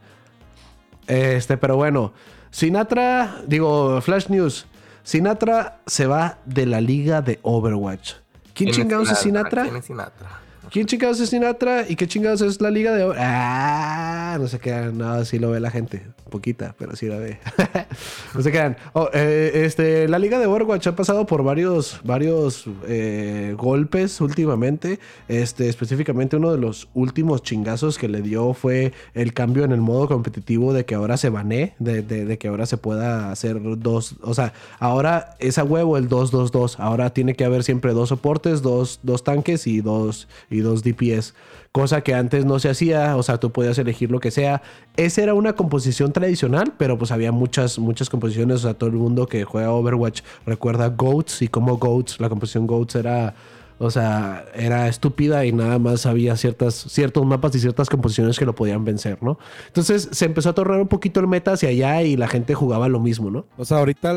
[1.07, 2.13] Este, pero bueno,
[2.51, 4.67] Sinatra, digo, Flash News.
[5.03, 8.20] Sinatra se va de la liga de Overwatch.
[8.63, 9.63] ¿Quién chingados es Sinatra?
[9.63, 10.40] ¿Quién es Sinatra?
[10.71, 11.85] ¿Quién chingados es Sinatra?
[11.85, 13.13] ¿Y qué chingados es la liga de...
[13.17, 14.97] Ah, no se quedan.
[14.97, 16.01] No, sí lo ve la gente.
[16.29, 17.39] Poquita, pero sí la ve.
[18.33, 18.77] no se quedan.
[18.93, 24.99] Oh, eh, este, la liga de Overwatch ha pasado por varios, varios eh, golpes últimamente.
[25.27, 29.81] Este, específicamente uno de los últimos chingazos que le dio fue el cambio en el
[29.81, 34.15] modo competitivo de que ahora se banee, de, que ahora se pueda hacer dos...
[34.21, 36.75] O sea, ahora es a huevo el 2-2-2.
[36.77, 40.29] Ahora tiene que haber siempre dos soportes, dos, dos tanques y dos
[40.61, 41.33] dos DPS,
[41.71, 44.61] cosa que antes no se hacía, o sea, tú podías elegir lo que sea.
[44.97, 48.95] Esa era una composición tradicional, pero pues había muchas, muchas composiciones, o sea, todo el
[48.95, 53.35] mundo que juega Overwatch recuerda Goats y como Goats, la composición Goats era...
[53.83, 58.45] O sea, era estúpida y nada más había ciertas, ciertos mapas y ciertas composiciones que
[58.45, 59.39] lo podían vencer, ¿no?
[59.65, 62.87] Entonces se empezó a tornar un poquito el meta hacia allá y la gente jugaba
[62.89, 63.47] lo mismo, ¿no?
[63.57, 64.13] O sea, ahorita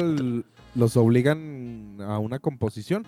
[0.74, 3.06] los obligan a una composición.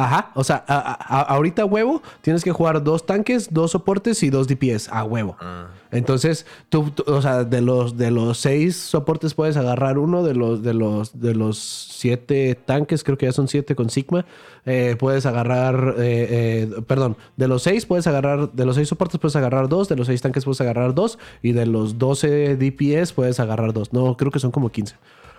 [0.00, 4.88] Ajá, o sea, ahorita huevo tienes que jugar dos tanques, dos soportes y dos DPS
[4.90, 5.36] a huevo.
[5.40, 5.66] Ah.
[5.90, 10.62] Entonces, tú, o sea, de los de los seis soportes puedes agarrar uno, de los
[10.62, 14.24] de los de los siete tanques, creo que ya son siete con Sigma,
[14.64, 19.20] eh, puedes agarrar, eh, eh, perdón, de los seis puedes agarrar, de los seis soportes
[19.20, 23.12] puedes agarrar dos, de los seis tanques puedes agarrar dos y de los doce DPS
[23.12, 23.92] puedes agarrar dos.
[23.92, 24.96] No, creo que son como quince.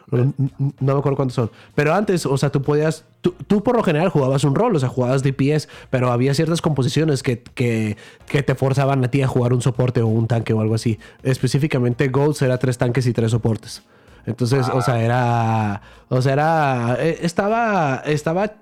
[0.10, 0.34] No,
[0.80, 1.52] me acuerdo cuántos son.
[1.76, 3.06] Pero antes, o sea, tú podías.
[3.22, 7.22] Tú, por lo general jugabas un rol, o sea, jugabas DPS, pero había ciertas composiciones
[7.22, 7.97] que, que,
[8.28, 10.99] que, te forzaban a ti a jugar un soporte o un tanque o algo así.
[11.22, 13.84] Específicamente, Golds era tres tanques y tres soportes.
[14.26, 15.82] Entonces, o sea, era.
[16.10, 16.97] O sea, era.
[16.99, 18.02] Eh, estaba.
[18.06, 18.54] Estaba.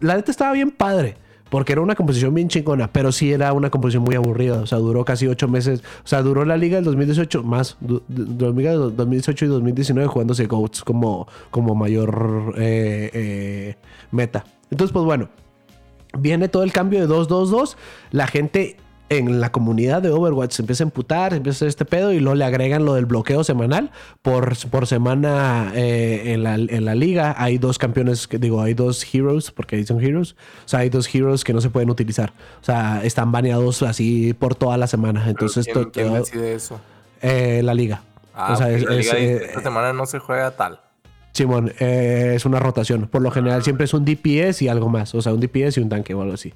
[0.00, 1.16] La neta estaba bien padre.
[1.50, 4.60] Porque era una composición bien chingona, pero sí era una composición muy aburrida.
[4.60, 5.82] O sea, duró casi ocho meses.
[6.04, 7.76] O sea, duró la liga del 2018 más.
[7.80, 13.76] La liga del 2018 y 2019 jugándose GOATs como, como mayor eh, eh,
[14.12, 14.44] meta.
[14.70, 15.28] Entonces, pues bueno.
[16.18, 17.76] viene todo el cambio de 2-2-2.
[18.12, 18.76] La gente
[19.10, 22.12] en la comunidad de Overwatch se empieza a emputar, se empieza a hacer este pedo
[22.12, 23.90] y luego le agregan lo del bloqueo semanal.
[24.22, 28.74] Por, por semana eh, en, la, en, la, liga hay dos campeones, que digo, hay
[28.74, 30.36] dos heroes, porque son heroes.
[30.64, 32.32] O sea, hay dos heroes que no se pueden utilizar.
[32.60, 35.28] O sea, están baneados así por toda la semana.
[35.28, 36.80] Entonces, ¿Quién, ¿quién decide eso?
[37.20, 38.02] Eh, la liga.
[38.32, 40.78] Ah, o sea, es, la liga es, dice, eh, esta semana no se juega tal.
[41.32, 43.08] Simón, eh, es una rotación.
[43.08, 45.14] Por lo general siempre es un DPS y algo más.
[45.16, 46.54] O sea, un DPS y un tanque o algo así.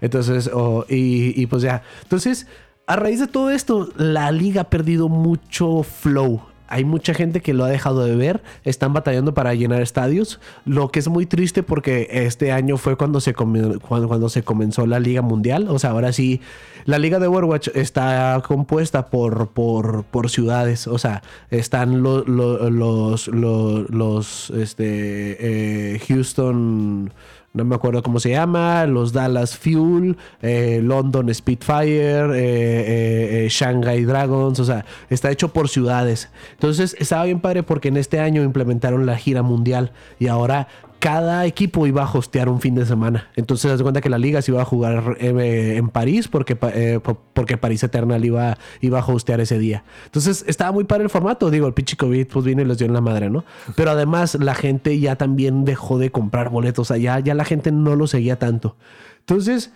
[0.00, 0.50] Entonces,
[0.88, 1.82] y, pues ya.
[2.02, 2.46] Entonces,
[2.86, 6.40] a raíz de todo esto, la liga ha perdido mucho flow.
[6.68, 10.88] Hay mucha gente que lo ha dejado de ver, están batallando para llenar estadios, lo
[10.88, 14.98] que es muy triste porque este año fue cuando se, cuando, cuando se comenzó la
[14.98, 15.68] Liga Mundial.
[15.68, 16.40] O sea, ahora sí,
[16.84, 20.88] la Liga de Overwatch está compuesta por, por, por ciudades.
[20.88, 27.12] O sea, están lo, lo, los, los, los este, eh, Houston
[27.56, 34.04] no me acuerdo cómo se llama, los Dallas Fuel, eh, London Spitfire, eh, eh, Shanghai
[34.04, 36.28] Dragons, o sea, está hecho por ciudades.
[36.52, 40.68] Entonces estaba bien padre porque en este año implementaron la gira mundial y ahora
[40.98, 43.28] cada equipo iba a hostear un fin de semana.
[43.36, 46.56] Entonces, se das cuenta que la liga se iba a jugar eh, en París porque,
[46.74, 47.00] eh,
[47.32, 49.84] porque París Eternal iba, iba a hostear ese día.
[50.06, 51.50] Entonces, estaba muy padre el formato.
[51.50, 53.44] Digo, el pinche COVID pues vino y les dio en la madre, ¿no?
[53.74, 56.90] Pero además, la gente ya también dejó de comprar boletos.
[56.90, 58.76] O sea, ya, ya la gente no lo seguía tanto.
[59.20, 59.72] Entonces,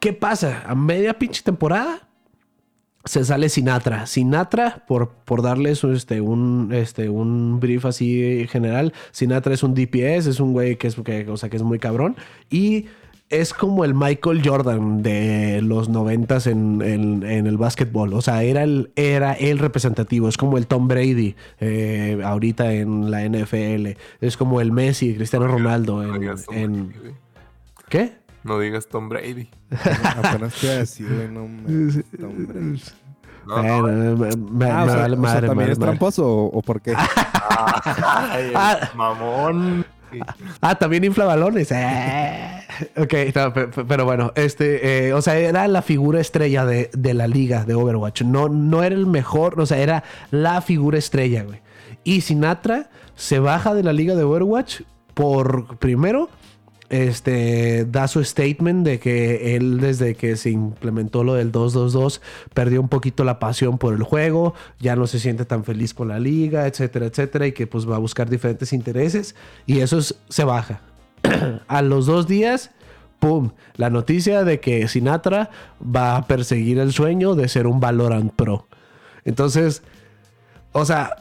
[0.00, 0.64] ¿qué pasa?
[0.66, 2.08] A media pinche temporada
[3.04, 4.06] se sale Sinatra.
[4.06, 10.26] Sinatra, por, por darles este, un, este, un brief así general, Sinatra es un DPS,
[10.26, 12.16] es un güey que es, que, o sea, que es muy cabrón.
[12.50, 12.86] Y
[13.30, 18.14] es como el Michael Jordan de los noventas en, en, en, el básquetbol.
[18.14, 20.28] O sea, era el, era el representativo.
[20.28, 23.98] Es como el Tom Brady eh, ahorita en la NFL.
[24.20, 26.34] Es como el Messi, Cristiano Ronaldo en...
[26.52, 26.94] en...
[27.88, 28.23] ¿Qué?
[28.44, 29.48] No digas Tom Brady.
[30.22, 32.02] Apenas te iba a decir, güey, no me...
[32.18, 32.82] Tom Brady.
[33.46, 34.16] No, Bueno, no.
[34.16, 35.90] me, me- Ah, me o sea, vale o sea, madre, ¿también madre, es madre.
[35.92, 36.94] tramposo o, o por qué?
[37.58, 38.90] Ay, Ah.
[38.94, 39.84] mamón.
[40.60, 41.70] Ah, también infla balones.
[41.72, 42.60] Eh.
[42.96, 43.52] Ok, no,
[43.86, 47.74] pero bueno, este, eh, o sea, era la figura estrella de, de la liga de
[47.74, 48.22] Overwatch.
[48.22, 51.60] No, no era el mejor, o sea, era la figura estrella, güey.
[52.04, 54.82] Y Sinatra se baja de la liga de Overwatch
[55.14, 56.28] por, primero,
[57.02, 62.20] este, da su statement de que él desde que se implementó lo del 2-2-2
[62.54, 66.08] perdió un poquito la pasión por el juego, ya no se siente tan feliz con
[66.08, 69.34] la liga, etcétera, etcétera, y que pues va a buscar diferentes intereses
[69.66, 70.80] y eso es- se baja.
[71.68, 72.70] a los dos días,
[73.18, 73.50] ¡pum!
[73.76, 75.50] La noticia de que Sinatra
[75.82, 78.66] va a perseguir el sueño de ser un Valorant Pro.
[79.24, 79.82] Entonces,
[80.72, 81.16] o sea,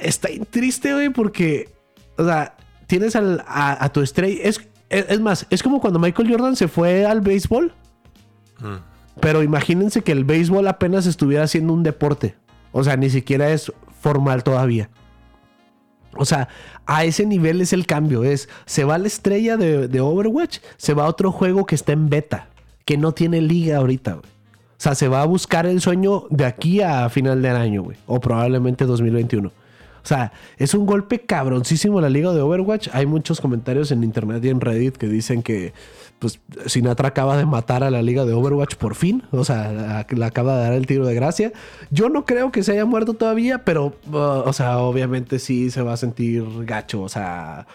[0.00, 1.70] está triste, güey, porque,
[2.18, 2.54] o sea,
[2.86, 4.40] tienes a, a tu estrella.
[4.42, 7.72] Es, es, es más, es como cuando Michael Jordan se fue al béisbol,
[8.58, 8.76] Mm.
[9.20, 12.36] pero imagínense que el béisbol apenas estuviera haciendo un deporte.
[12.72, 13.70] O sea, ni siquiera es
[14.00, 14.88] formal todavía.
[16.16, 16.48] O sea,
[16.86, 18.24] a ese nivel es el cambio.
[18.24, 21.92] Es, se va la estrella de, de Overwatch, se va a otro juego que está
[21.92, 22.48] en beta,
[22.86, 24.24] que no tiene liga ahorita, güey.
[24.24, 27.96] O sea, se va a buscar el sueño de aquí a final del año, güey.
[28.06, 29.50] O probablemente 2021.
[30.06, 32.90] O sea, es un golpe cabroncísimo la liga de Overwatch.
[32.92, 35.72] Hay muchos comentarios en internet y en Reddit que dicen que
[36.20, 39.24] pues Sinatra acaba de matar a la liga de Overwatch por fin.
[39.32, 41.52] O sea, le acaba de dar el tiro de gracia.
[41.90, 45.82] Yo no creo que se haya muerto todavía, pero, uh, o sea, obviamente sí se
[45.82, 47.02] va a sentir gacho.
[47.02, 47.66] O sea,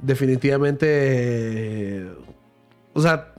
[0.00, 0.86] definitivamente...
[0.88, 2.10] eh,
[2.94, 3.34] o sea,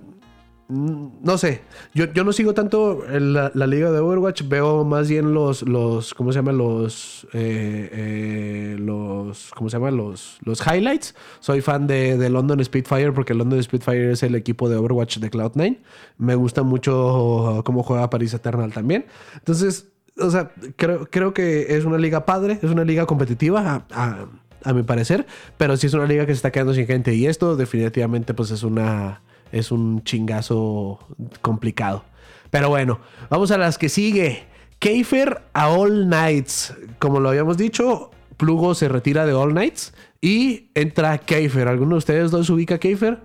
[0.72, 1.62] no sé.
[1.94, 4.44] Yo, yo no sigo tanto la liga de Overwatch.
[4.48, 6.52] Veo más bien los, los ¿cómo se llama?
[6.52, 9.92] Los, eh, eh, los, ¿cómo se llama?
[9.92, 11.16] Los, los highlights.
[11.40, 15.30] Soy fan de, de London Spitfire porque London Spitfire es el equipo de Overwatch de
[15.30, 15.80] Cloud9.
[16.18, 19.06] Me gusta mucho cómo juega Paris Eternal también.
[19.36, 19.88] Entonces,
[20.20, 23.62] o sea, creo, creo que es una liga padre, es una liga competitiva.
[23.62, 24.26] a- a-
[24.64, 25.26] a mi parecer,
[25.58, 28.52] pero sí es una liga que se está quedando sin gente y esto definitivamente pues
[28.52, 31.00] es una es un chingazo
[31.42, 32.04] complicado.
[32.50, 33.00] Pero bueno,
[33.30, 34.44] vamos a las que sigue.
[34.80, 36.74] Keifer a All Knights.
[37.00, 41.68] Como lo habíamos dicho, Plugo se retira de All Knights y entra Keifer.
[41.68, 43.20] ¿Alguno de ustedes dos ubica a Keifer?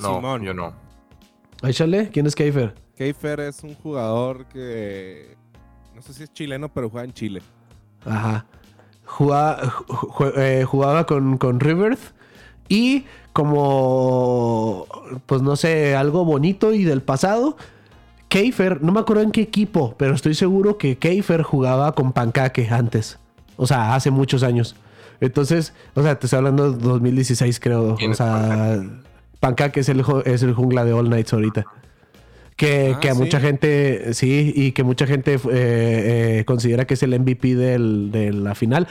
[0.00, 0.42] No, Simón.
[0.42, 0.72] yo no.
[1.62, 2.74] Échale, ¿quién es Keifer?
[2.96, 5.36] Keifer es un jugador que
[5.94, 7.42] no sé si es chileno, pero juega en Chile.
[8.06, 8.46] Ajá.
[9.04, 11.98] Jugaba, ju- ju- eh, jugaba con, con River
[12.70, 14.86] y como,
[15.26, 17.56] pues no sé, algo bonito y del pasado.
[18.28, 22.68] Keifer, no me acuerdo en qué equipo, pero estoy seguro que Keifer jugaba con Pancaque
[22.70, 23.18] antes.
[23.56, 24.76] O sea, hace muchos años.
[25.20, 27.96] Entonces, o sea, te estoy hablando de 2016, creo.
[27.96, 28.80] ¿Quién O sea,
[29.40, 31.64] Pancake es el, es el jungla de All Knights ahorita.
[32.56, 33.18] Que, Ah, que a ¿sí?
[33.18, 38.10] mucha gente, sí, y que mucha gente eh, eh, considera que es el MVP del-
[38.12, 38.86] de la final.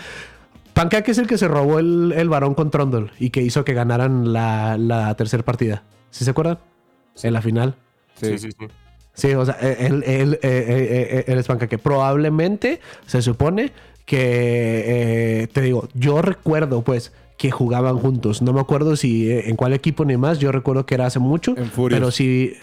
[0.80, 3.74] Pancake es el que se robó el, el varón con Trundle y que hizo que
[3.74, 5.84] ganaran la, la tercera partida.
[6.10, 6.58] ¿Sí se acuerdan?
[7.22, 7.76] En la final.
[8.16, 8.68] Sí, sí, sí.
[9.14, 11.78] Sí, o sea, él, él, eh, eh, eh, él es Pancake.
[11.80, 13.74] Probablemente se supone
[14.06, 18.42] que, eh, te digo, yo recuerdo pues que jugaban juntos.
[18.42, 20.40] No me acuerdo si eh, en cuál equipo ni más.
[20.40, 21.58] Yo recuerdo que era hace mucho.
[21.58, 22.00] En Furious.
[22.00, 22.54] Pero sí,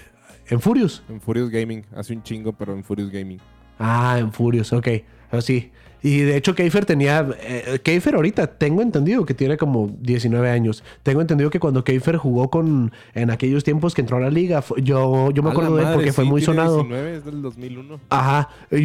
[0.48, 1.02] en Furious.
[1.10, 1.84] En Furious Gaming.
[1.94, 3.40] Hace un chingo, pero en Furious Gaming.
[3.78, 4.88] Ah, en Furious, ok.
[5.30, 5.70] Pero sí.
[6.03, 7.26] Y de hecho, Keifer tenía.
[7.40, 10.84] Eh, Keifer ahorita tengo entendido que tiene como 19 años.
[11.03, 12.92] Tengo entendido que cuando Keifer jugó con.
[13.14, 15.84] En aquellos tiempos que entró a la liga, yo, yo me A acuerdo de él
[15.86, 16.76] madre, porque fue muy tiene sonado.
[16.82, 18.01] 19, es del 2001.
[18.11, 18.49] Ajá.
[18.70, 18.78] Yo,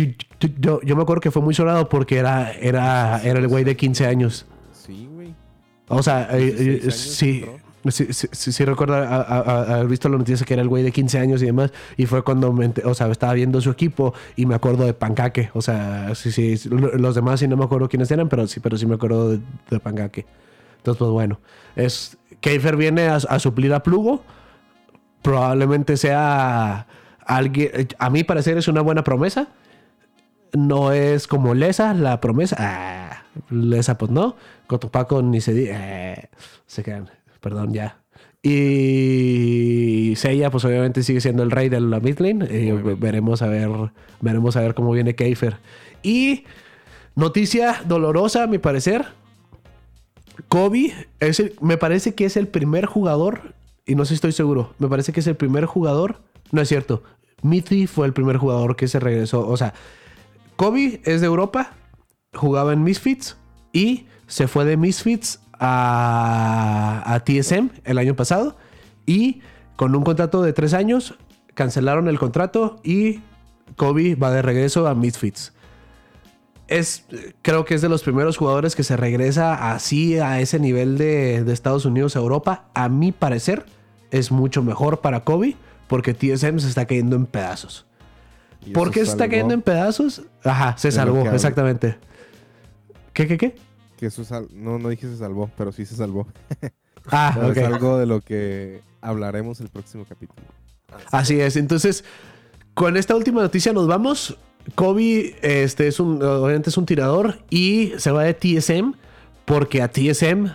[0.59, 3.75] yo- yo me acuerdo que fue muy sonado porque era, era, era el güey de
[3.75, 4.45] 15 años.
[4.71, 5.35] Sí, güey.
[5.89, 7.29] O sea, eh, 16 eh, sí.
[7.45, 7.70] entró.
[7.89, 11.71] Sí recuerdo haber visto la noticia que era el güey de 15 años y demás.
[11.97, 12.53] Y fue cuando
[12.85, 15.49] o sea, estaba viendo su equipo y me acuerdo de Pancake.
[15.53, 16.57] O sea, sí, sí.
[16.57, 18.95] sí, lo- Los demás sí no me acuerdo quiénes eran, pero sí, pero sí me
[18.95, 20.25] acuerdo de, de Pancake.
[20.77, 21.39] Entonces, pues bueno.
[21.75, 24.23] Es, Keifer viene a, suplir a Plugo.
[25.21, 26.87] Probablemente sea
[27.25, 27.87] alguien.
[27.99, 29.47] A mi parecer es una buena promesa.
[30.53, 32.55] No es como Lesa, la promesa.
[32.59, 34.35] Ah, Lesa, pues no.
[34.67, 36.29] Cotopaco ni se dice.
[36.65, 37.09] se quedan.
[37.41, 37.97] Perdón, ya.
[38.43, 42.45] Y Seiya, pues obviamente sigue siendo el rey de la mid lane.
[42.49, 43.69] Eh, veremos a ver.
[44.21, 45.57] Veremos a ver cómo viene Keifer.
[46.03, 46.45] Y
[47.15, 49.05] noticia dolorosa, a mi parecer.
[50.47, 53.53] Kobe es el- me parece que es el primer jugador.
[53.85, 54.73] Y no sé si estoy seguro.
[54.79, 56.21] Me parece que es el primer jugador.
[56.51, 57.03] No es cierto.
[57.41, 59.47] Mithy fue el primer jugador que se regresó.
[59.47, 59.73] O sea,
[60.55, 61.73] Kobe es de Europa,
[62.33, 63.37] jugaba en Misfits
[63.73, 68.57] y se fue de Misfits a, a TSM el año pasado
[69.05, 69.41] y
[69.77, 71.15] con un contrato de tres años
[71.53, 73.21] cancelaron el contrato y
[73.77, 75.53] Kobe va de regreso a Misfits.
[76.67, 77.05] Es,
[77.41, 81.43] creo que es de los primeros jugadores que se regresa así a ese nivel de,
[81.43, 82.65] de Estados Unidos a Europa.
[82.73, 83.65] A mi parecer
[84.09, 85.55] es mucho mejor para Kobe
[85.87, 87.85] porque TSM se está cayendo en pedazos.
[88.73, 90.21] ¿Por qué se está cayendo en pedazos?
[90.43, 91.97] Ajá, se salvó, exactamente.
[93.13, 93.55] ¿Qué, qué, qué?
[94.01, 96.27] Que eso sal- no, no dije se salvó, pero sí se salvó.
[97.11, 97.51] Ah, Pero.
[97.51, 100.41] Es algo de lo que hablaremos el próximo capítulo.
[101.11, 101.55] Así es.
[101.55, 102.03] Entonces,
[102.75, 104.37] con esta última noticia nos vamos.
[104.75, 108.93] Kobe este, es un, obviamente es un tirador y se va de TSM
[109.45, 110.45] porque a TSM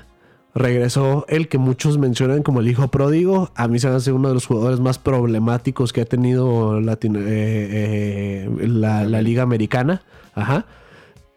[0.55, 3.51] regresó el que muchos mencionan como el hijo pródigo.
[3.57, 7.19] A mí se me hace uno de los jugadores más problemáticos que ha tenido Latino-
[7.21, 10.03] eh, eh, la, la liga americana.
[10.35, 10.65] Ajá.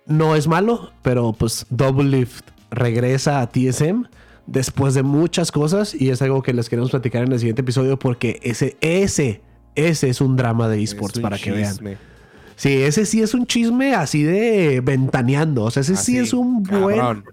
[0.09, 4.05] No es malo, pero pues Double Lift regresa a TSM
[4.47, 7.97] después de muchas cosas y es algo que les queremos platicar en el siguiente episodio
[7.97, 9.41] porque ese, ese,
[9.75, 11.77] ese es un drama de esports para que vean.
[12.55, 15.63] Sí, ese sí es un chisme así de ventaneando.
[15.63, 16.97] O sea, ese sí es un buen.
[16.97, 17.23] cabrón.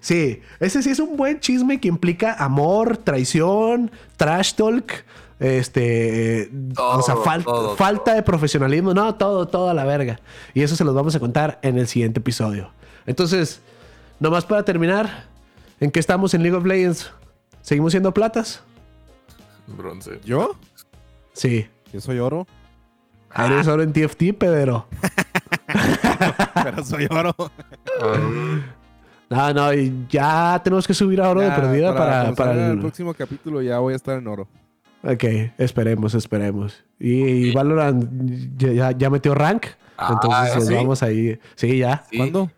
[0.00, 5.04] Sí, ese sí es un buen chisme que implica amor, traición, trash talk.
[5.38, 10.18] Este, o sea, fal- todo, falta de profesionalismo, no, todo, todo a la verga.
[10.54, 12.70] Y eso se los vamos a contar en el siguiente episodio.
[13.06, 13.60] Entonces,
[14.18, 15.24] nomás para terminar,
[15.80, 17.10] ¿en qué estamos en League of Legends?
[17.60, 18.62] ¿Seguimos siendo platas?
[19.66, 20.20] Bronce.
[20.24, 20.56] ¿Yo?
[21.34, 21.66] Sí.
[21.92, 22.46] Yo soy oro.
[23.36, 24.86] Eres ahora en TFT, Pedro.
[26.64, 27.34] pero soy oro.
[28.00, 28.60] Ah,
[29.28, 32.58] No, no, y ya tenemos que subir a oro de perdida para, para el...
[32.72, 34.48] el próximo capítulo ya voy a estar en oro.
[35.06, 35.24] Ok,
[35.58, 36.84] esperemos, esperemos.
[36.98, 38.04] Y, y Valorant
[38.56, 39.66] ya, ya- ya metió rank.
[39.98, 40.74] Ah, entonces nos ¿sí?
[40.74, 41.38] vamos ahí.
[41.54, 42.04] Sí, ya.
[42.10, 42.50] sí, ¿Cuándo?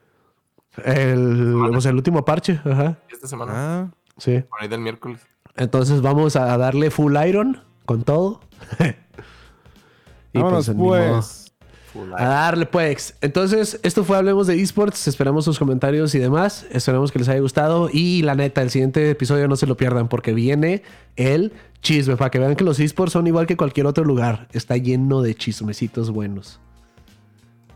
[0.84, 2.61] El, pues el último parche.
[2.64, 2.96] Ajá.
[3.11, 3.53] Esta semana.
[3.55, 4.42] Ah, Sí.
[4.49, 5.20] Por ahí del miércoles.
[5.57, 8.40] Entonces vamos a darle full iron con todo.
[10.32, 11.53] y vámonos pues.
[11.92, 13.14] Full A darle pues.
[13.20, 15.09] Entonces, esto fue Hablemos de Esports.
[15.09, 16.66] Esperamos sus comentarios y demás.
[16.70, 17.88] Esperamos que les haya gustado.
[17.92, 20.82] Y la neta, el siguiente episodio no se lo pierdan porque viene
[21.16, 21.53] el
[21.83, 22.16] chisme.
[22.16, 24.49] Para que vean que los esports son igual que cualquier otro lugar.
[24.53, 26.61] Está lleno de chismecitos buenos.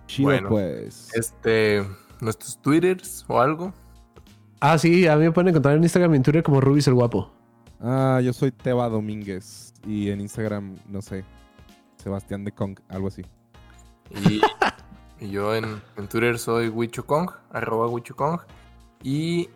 [0.07, 0.49] Chido Bueno.
[0.49, 1.11] pues.
[1.15, 1.87] Este,
[2.21, 3.73] nuestros twitters o algo.
[4.61, 6.95] Ah, sí, a mí me pueden encontrar en Instagram y en Twitter como Rubis el
[6.95, 7.33] Guapo.
[7.81, 9.75] Ah, yo soy Teba Domínguez.
[9.87, 11.25] Y en Instagram, no sé.
[11.97, 13.23] Sebastián de Kong, algo así.
[14.29, 14.41] Y,
[15.25, 18.41] y yo en, en Twitter soy Wichukong, arroba Wichukong.
[19.03, 19.49] Y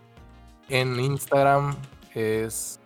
[0.69, 1.77] en Instagram
[2.15, 2.81] es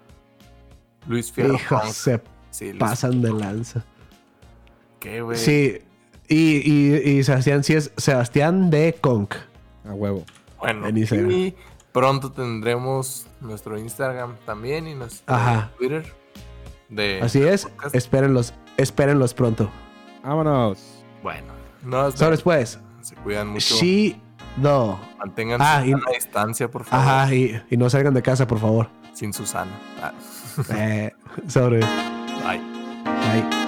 [1.07, 1.55] Luis Fierro.
[1.55, 2.21] Hijo, se
[2.51, 3.85] Sí, Luis- pasan de lanza.
[4.99, 5.39] ¿Qué, güey?
[5.39, 5.79] Sí.
[6.29, 6.37] Y,
[6.71, 9.35] y, y Sebastián sí es Sebastián de Conk.
[9.89, 10.25] A huevo.
[10.59, 11.31] Bueno, en Instagram.
[11.31, 11.55] y
[11.93, 15.71] pronto tendremos nuestro Instagram también y nuestro Ajá.
[15.79, 16.13] Twitter.
[16.89, 17.21] de...
[17.23, 17.95] Así es, podcast.
[17.95, 19.71] espérenlos, espérenlos pronto.
[20.23, 21.03] Vámonos.
[21.23, 22.79] Bueno, nos Sobres pues.
[23.01, 23.75] Se cuidan mucho.
[23.77, 24.21] Sí,
[24.59, 25.01] no.
[25.19, 27.07] Mantengan Ah, y- una distancia, por favor.
[27.09, 28.89] Ajá, y, y no salgan de casa, por favor.
[29.15, 29.73] Sin Susana.
[30.03, 30.13] Ah,
[30.71, 31.13] Eh,
[31.49, 31.85] sobres.
[32.43, 32.61] bye.
[33.05, 33.60] Bye.